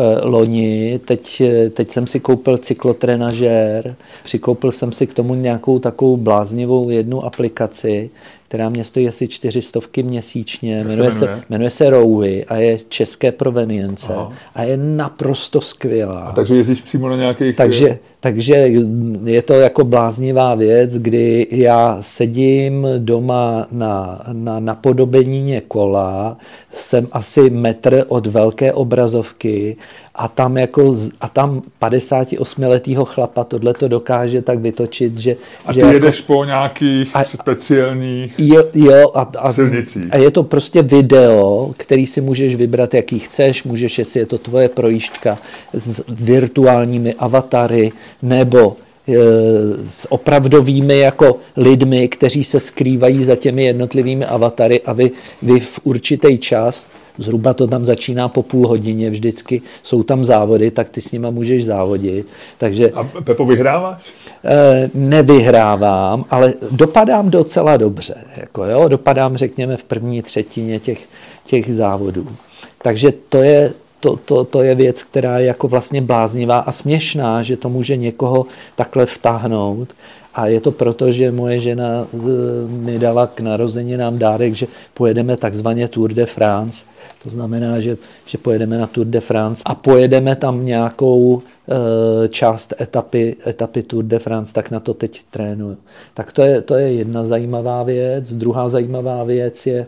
[0.00, 1.00] Eh, loni.
[1.04, 1.42] Teď,
[1.74, 8.10] teď jsem si koupil cyklotrenažér, přikoupil jsem si k tomu nějakou takovou bláznivou jednu aplikaci,
[8.48, 14.14] která mě stojí asi čtyřistovky měsíčně, jmenuje se, jmenuje se Rowy a je české provenience
[14.14, 14.32] Aha.
[14.54, 16.20] a je naprosto skvělá.
[16.20, 17.56] A takže jezdíš přímo na nějakých...
[17.56, 18.54] Takže, takže
[19.24, 26.36] je to jako bláznivá věc, kdy já sedím doma na, na napodobenině kola,
[26.72, 29.76] jsem asi metr od velké obrazovky
[30.18, 35.36] a tam, jako, a tam 58-letýho chlapa tohle to dokáže tak vytočit, že...
[35.66, 39.52] A ty že jedeš jako, po nějakých a, speciálních jo, jo, a, a.
[40.10, 44.38] A je to prostě video, který si můžeš vybrat, jaký chceš, můžeš, jestli je to
[44.38, 45.38] tvoje projížďka
[45.74, 47.92] s virtuálními avatary,
[48.22, 48.76] nebo
[49.08, 49.14] e,
[49.88, 55.10] s opravdovými jako lidmi, kteří se skrývají za těmi jednotlivými avatary a vy,
[55.42, 56.88] vy v určitý čas
[57.18, 59.62] Zhruba to tam začíná po půl hodině vždycky.
[59.82, 62.26] Jsou tam závody, tak ty s nima můžeš závodit.
[62.58, 64.12] Takže, A Pepo, vyhráváš?
[64.44, 68.14] E, nevyhrávám, ale dopadám docela dobře.
[68.36, 71.08] Jako jo, dopadám, řekněme, v první třetině těch,
[71.44, 72.28] těch závodů.
[72.82, 77.42] Takže to je, to, to, to je věc, která je jako vlastně bláznivá a směšná,
[77.42, 78.46] že to může někoho
[78.76, 79.88] takhle vtáhnout.
[80.38, 82.06] A je to proto, že moje žena
[82.70, 86.86] mi dala k narozeninám dárek, že pojedeme takzvaně Tour de France.
[87.22, 91.42] To znamená, že, že pojedeme na Tour de France a pojedeme tam nějakou
[92.22, 95.76] e, část etapy, etapy Tour de France, tak na to teď trénuju.
[96.14, 98.34] Tak to je, to je jedna zajímavá věc.
[98.34, 99.86] Druhá zajímavá věc je,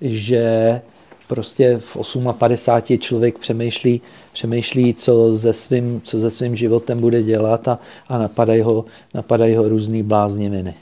[0.00, 0.80] že
[1.28, 1.96] prostě v
[2.38, 4.00] 58 člověk přemýšlí,
[4.38, 7.78] přemýšlí co, se svým, co se svým životem bude dělat a,
[8.08, 8.84] a napadají ho,
[9.14, 10.74] napadají ho různý blázniviny.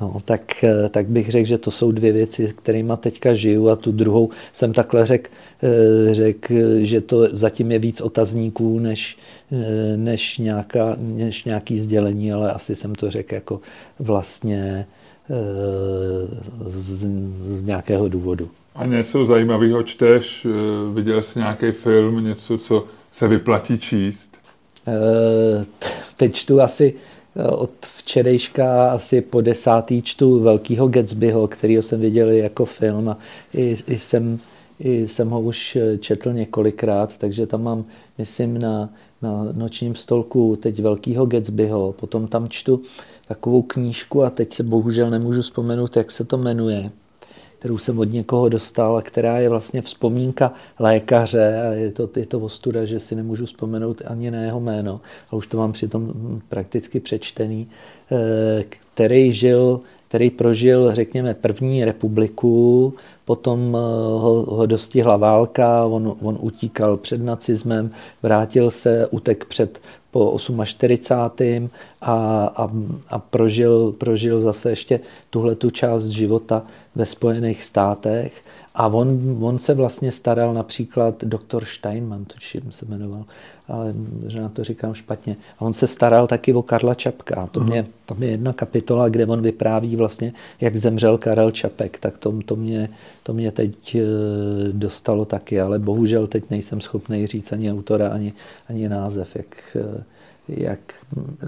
[0.00, 3.92] No, tak, tak bych řekl, že to jsou dvě věci, kterými teďka žiju a tu
[3.92, 5.30] druhou jsem takhle řekl,
[5.62, 9.18] eh, řek, že to zatím je víc otazníků než,
[9.52, 13.60] eh, než, nějaká, než nějaký sdělení, ale asi jsem to řekl jako
[13.98, 14.86] vlastně
[15.30, 17.06] Eh, z,
[17.56, 18.50] z nějakého důvodu.
[18.78, 20.46] A něco zajímavého čteš?
[20.46, 20.50] Eh,
[20.94, 24.38] viděl jsi nějaký film, něco, co se vyplatí číst?
[26.16, 26.94] Teď čtu asi
[27.50, 33.18] od včerejška asi po desátý čtu Velkýho Gatsbyho, kterýho jsem viděl jako film a
[33.54, 34.38] i, i, jsem,
[34.80, 37.84] i jsem ho už četl několikrát, takže tam mám,
[38.18, 38.90] myslím, na,
[39.22, 42.80] na nočním stolku teď Velkýho Gatsbyho, potom tam čtu
[43.28, 46.90] takovou knížku a teď se bohužel nemůžu vzpomenout, jak se to jmenuje
[47.58, 51.62] kterou jsem od někoho dostal a která je vlastně vzpomínka lékaře.
[51.62, 55.00] A je to, je to ostuda, že si nemůžu vzpomenout ani na jeho jméno.
[55.30, 56.12] A už to mám přitom
[56.48, 57.68] prakticky přečtený,
[58.12, 58.64] eh,
[58.94, 62.94] který žil který prožil, řekněme, první republiku,
[63.24, 63.78] potom eh,
[64.18, 67.90] ho, ho dostihla válka, on, on utíkal před nacismem,
[68.22, 69.80] vrátil se, utek před
[70.10, 71.70] po 48.
[72.00, 72.12] a,
[72.56, 72.70] a,
[73.08, 76.62] a prožil, prožil zase ještě tuhle tu část života
[76.94, 78.32] ve Spojených státech.
[78.78, 83.24] A on, on se vlastně staral například, doktor Steinman, tuším se jmenoval,
[83.68, 85.36] ale možná to říkám špatně.
[85.58, 87.46] A on se staral taky o Karla Čapka.
[87.46, 91.98] To mě, tam je jedna kapitola, kde on vypráví vlastně, jak zemřel Karel Čapek.
[91.98, 92.88] Tak to, to, mě,
[93.22, 94.02] to mě teď eh,
[94.72, 98.32] dostalo taky, ale bohužel teď nejsem schopný říct ani autora, ani,
[98.68, 100.04] ani název, jak, eh,
[100.48, 100.94] jak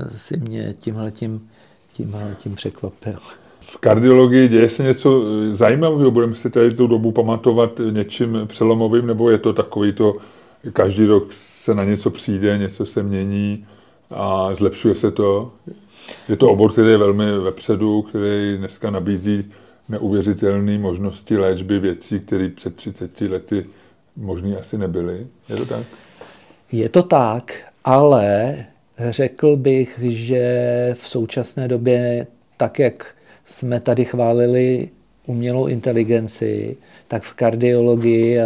[0.09, 1.49] si mě tímhletím,
[1.93, 3.19] tímhletím překvapil.
[3.61, 5.23] V kardiologii děje se něco
[5.53, 6.11] zajímavého?
[6.11, 10.17] Budeme si tady tu dobu pamatovat něčím přelomovým, nebo je to takový to,
[10.73, 13.67] každý rok se na něco přijde, něco se mění
[14.11, 15.53] a zlepšuje se to?
[16.29, 19.45] Je to obor, který je velmi vepředu, který dneska nabízí
[19.89, 23.67] neuvěřitelné možnosti léčby věcí, které před 30 lety
[24.17, 25.27] možný asi nebyly.
[25.49, 25.87] Je to tak?
[26.73, 27.55] Je to tak,
[27.85, 28.57] ale
[29.11, 32.27] řekl bych, že v současné době,
[32.57, 33.15] tak jak
[33.51, 34.89] jsme tady chválili
[35.27, 36.77] umělou inteligenci,
[37.09, 38.39] tak v kardiologii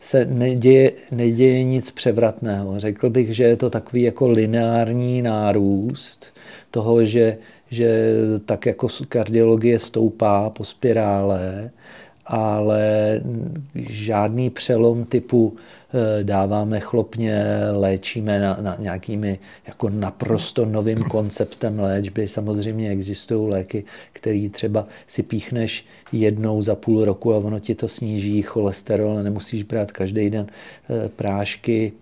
[0.00, 2.80] se neděje, neděje nic převratného.
[2.80, 6.26] Řekl bych, že je to takový jako lineární nárůst
[6.70, 7.38] toho, že,
[7.70, 8.14] že
[8.46, 11.70] tak jako kardiologie stoupá po spirále,
[12.26, 13.20] ale
[13.74, 15.56] žádný přelom typu
[16.22, 22.28] dáváme chlopně, léčíme na, na nějakými jako naprosto novým konceptem léčby.
[22.28, 27.88] Samozřejmě existují léky, které třeba si píchneš jednou za půl roku a ono ti to
[27.88, 31.92] sníží cholesterol, nemusíš brát každý den eh, prášky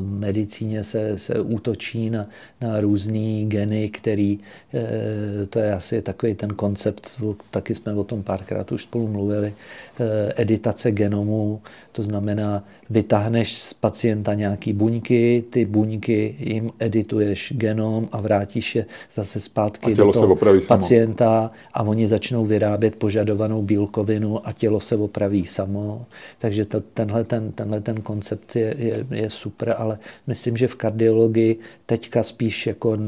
[0.00, 2.26] medicíně se, se útočí na,
[2.60, 4.40] na různé geny, který,
[4.74, 9.54] eh, to je asi takový ten koncept, taky jsme o tom párkrát už spolu mluvili,
[10.00, 11.62] eh, editace genomu,
[11.92, 18.86] to znamená, vytáhneš z pacienta nějaký buňky, ty buňky jim edituješ genom a vrátíš je
[19.14, 20.36] zase zpátky do toho
[20.68, 21.50] pacienta samo.
[21.74, 26.06] a oni začnou vyrábět požadovanou bílkovinu a tělo se opraví samo.
[26.38, 30.74] Takže to, tenhle, ten, tenhle ten koncept je, je, je super, ale myslím, že v
[30.76, 32.98] kardiologii teďka spíš jako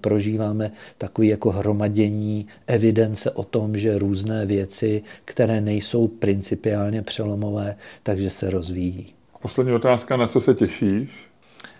[0.00, 8.30] prožíváme takový jako hromadění evidence o tom, že různé věci, které nejsou principiálně přelomové, takže
[8.30, 9.11] se rozvíjí.
[9.42, 11.26] Poslední otázka, na co se těšíš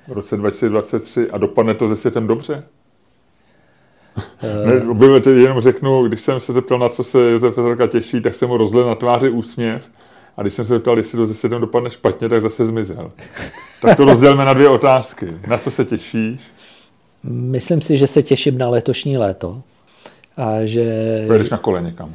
[0.09, 2.63] v roce 2023 a dopadne to se světem dobře?
[4.95, 8.35] ne, tedy jenom řeknu, když jsem se zeptal, na co se Josef Veselka těší, tak
[8.35, 9.91] jsem mu rozlil na tváři úsměv
[10.37, 13.13] a když jsem se zeptal, jestli to se světem dopadne špatně, tak zase zmizel.
[13.83, 15.27] Tak to rozdělme na dvě otázky.
[15.47, 16.41] Na co se těšíš?
[17.25, 19.63] Myslím si, že se těším na letošní léto.
[20.37, 21.25] A že...
[21.27, 22.15] Pojedeš na kole někam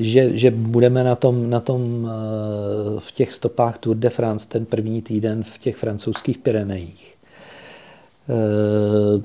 [0.00, 4.64] že, že budeme na tom, na tom eh, v těch stopách Tour de France ten
[4.64, 7.14] první týden v těch francouzských Pyrenejích.
[8.28, 9.20] Eh,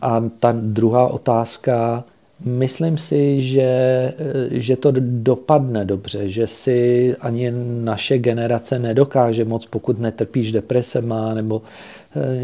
[0.00, 2.04] a ta druhá otázka,
[2.44, 4.14] myslím si, že, eh,
[4.50, 7.52] že to dopadne dobře, že si ani
[7.84, 11.62] naše generace nedokáže moc, pokud netrpíš depresema nebo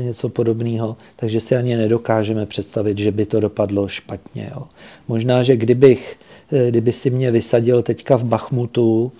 [0.05, 4.51] něco podobného, takže si ani nedokážeme představit, že by to dopadlo špatně.
[4.55, 4.63] Jo.
[5.09, 6.17] Možná, že kdybych
[6.69, 9.12] kdyby si mě vysadil teďka v Bachmutu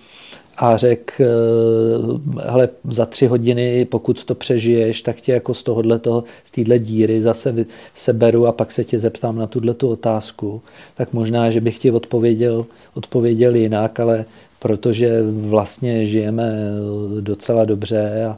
[0.57, 1.25] a řekl, eh,
[2.51, 6.79] hele, za tři hodiny, pokud to přežiješ, tak tě jako z tohohle toho, z téhle
[6.79, 7.65] díry zase
[7.95, 10.61] seberu a pak se tě zeptám na tuhle tu otázku,
[10.95, 14.25] tak možná, že bych ti odpověděl, odpověděl jinak, ale
[14.63, 16.53] protože vlastně žijeme
[17.19, 18.37] docela dobře a,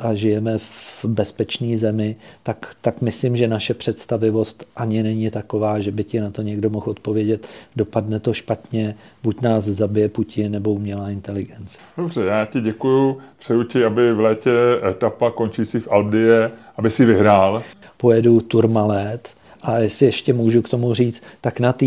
[0.00, 5.90] a žijeme v bezpečné zemi, tak, tak myslím, že naše představivost ani není taková, že
[5.90, 7.46] by ti na to někdo mohl odpovědět,
[7.76, 11.78] dopadne to špatně, buď nás zabije Putin nebo umělá inteligence.
[11.96, 14.50] Dobře, já ti děkuju, přeju ti, aby v létě
[14.90, 17.62] etapa končící v Aldie, aby si vyhrál.
[17.96, 21.86] Pojedu Turmalet A jestli ještě můžu k tomu říct, tak na té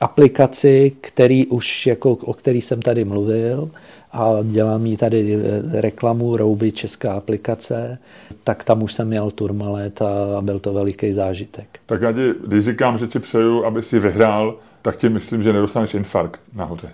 [0.00, 3.70] aplikaci, který už jako, o který jsem tady mluvil,
[4.12, 7.98] a dělám jí tady eh, reklamu Rouby Česká aplikace,
[8.44, 11.66] tak tam už jsem měl turmalet a byl to veliký zážitek.
[11.86, 15.52] Tak já ti, když říkám, že ti přeju, aby si vyhrál, tak ti myslím, že
[15.52, 16.88] nedostaneš infarkt nahoře.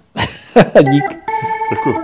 [0.83, 1.19] Dík.
[1.71, 1.95] Děkuji.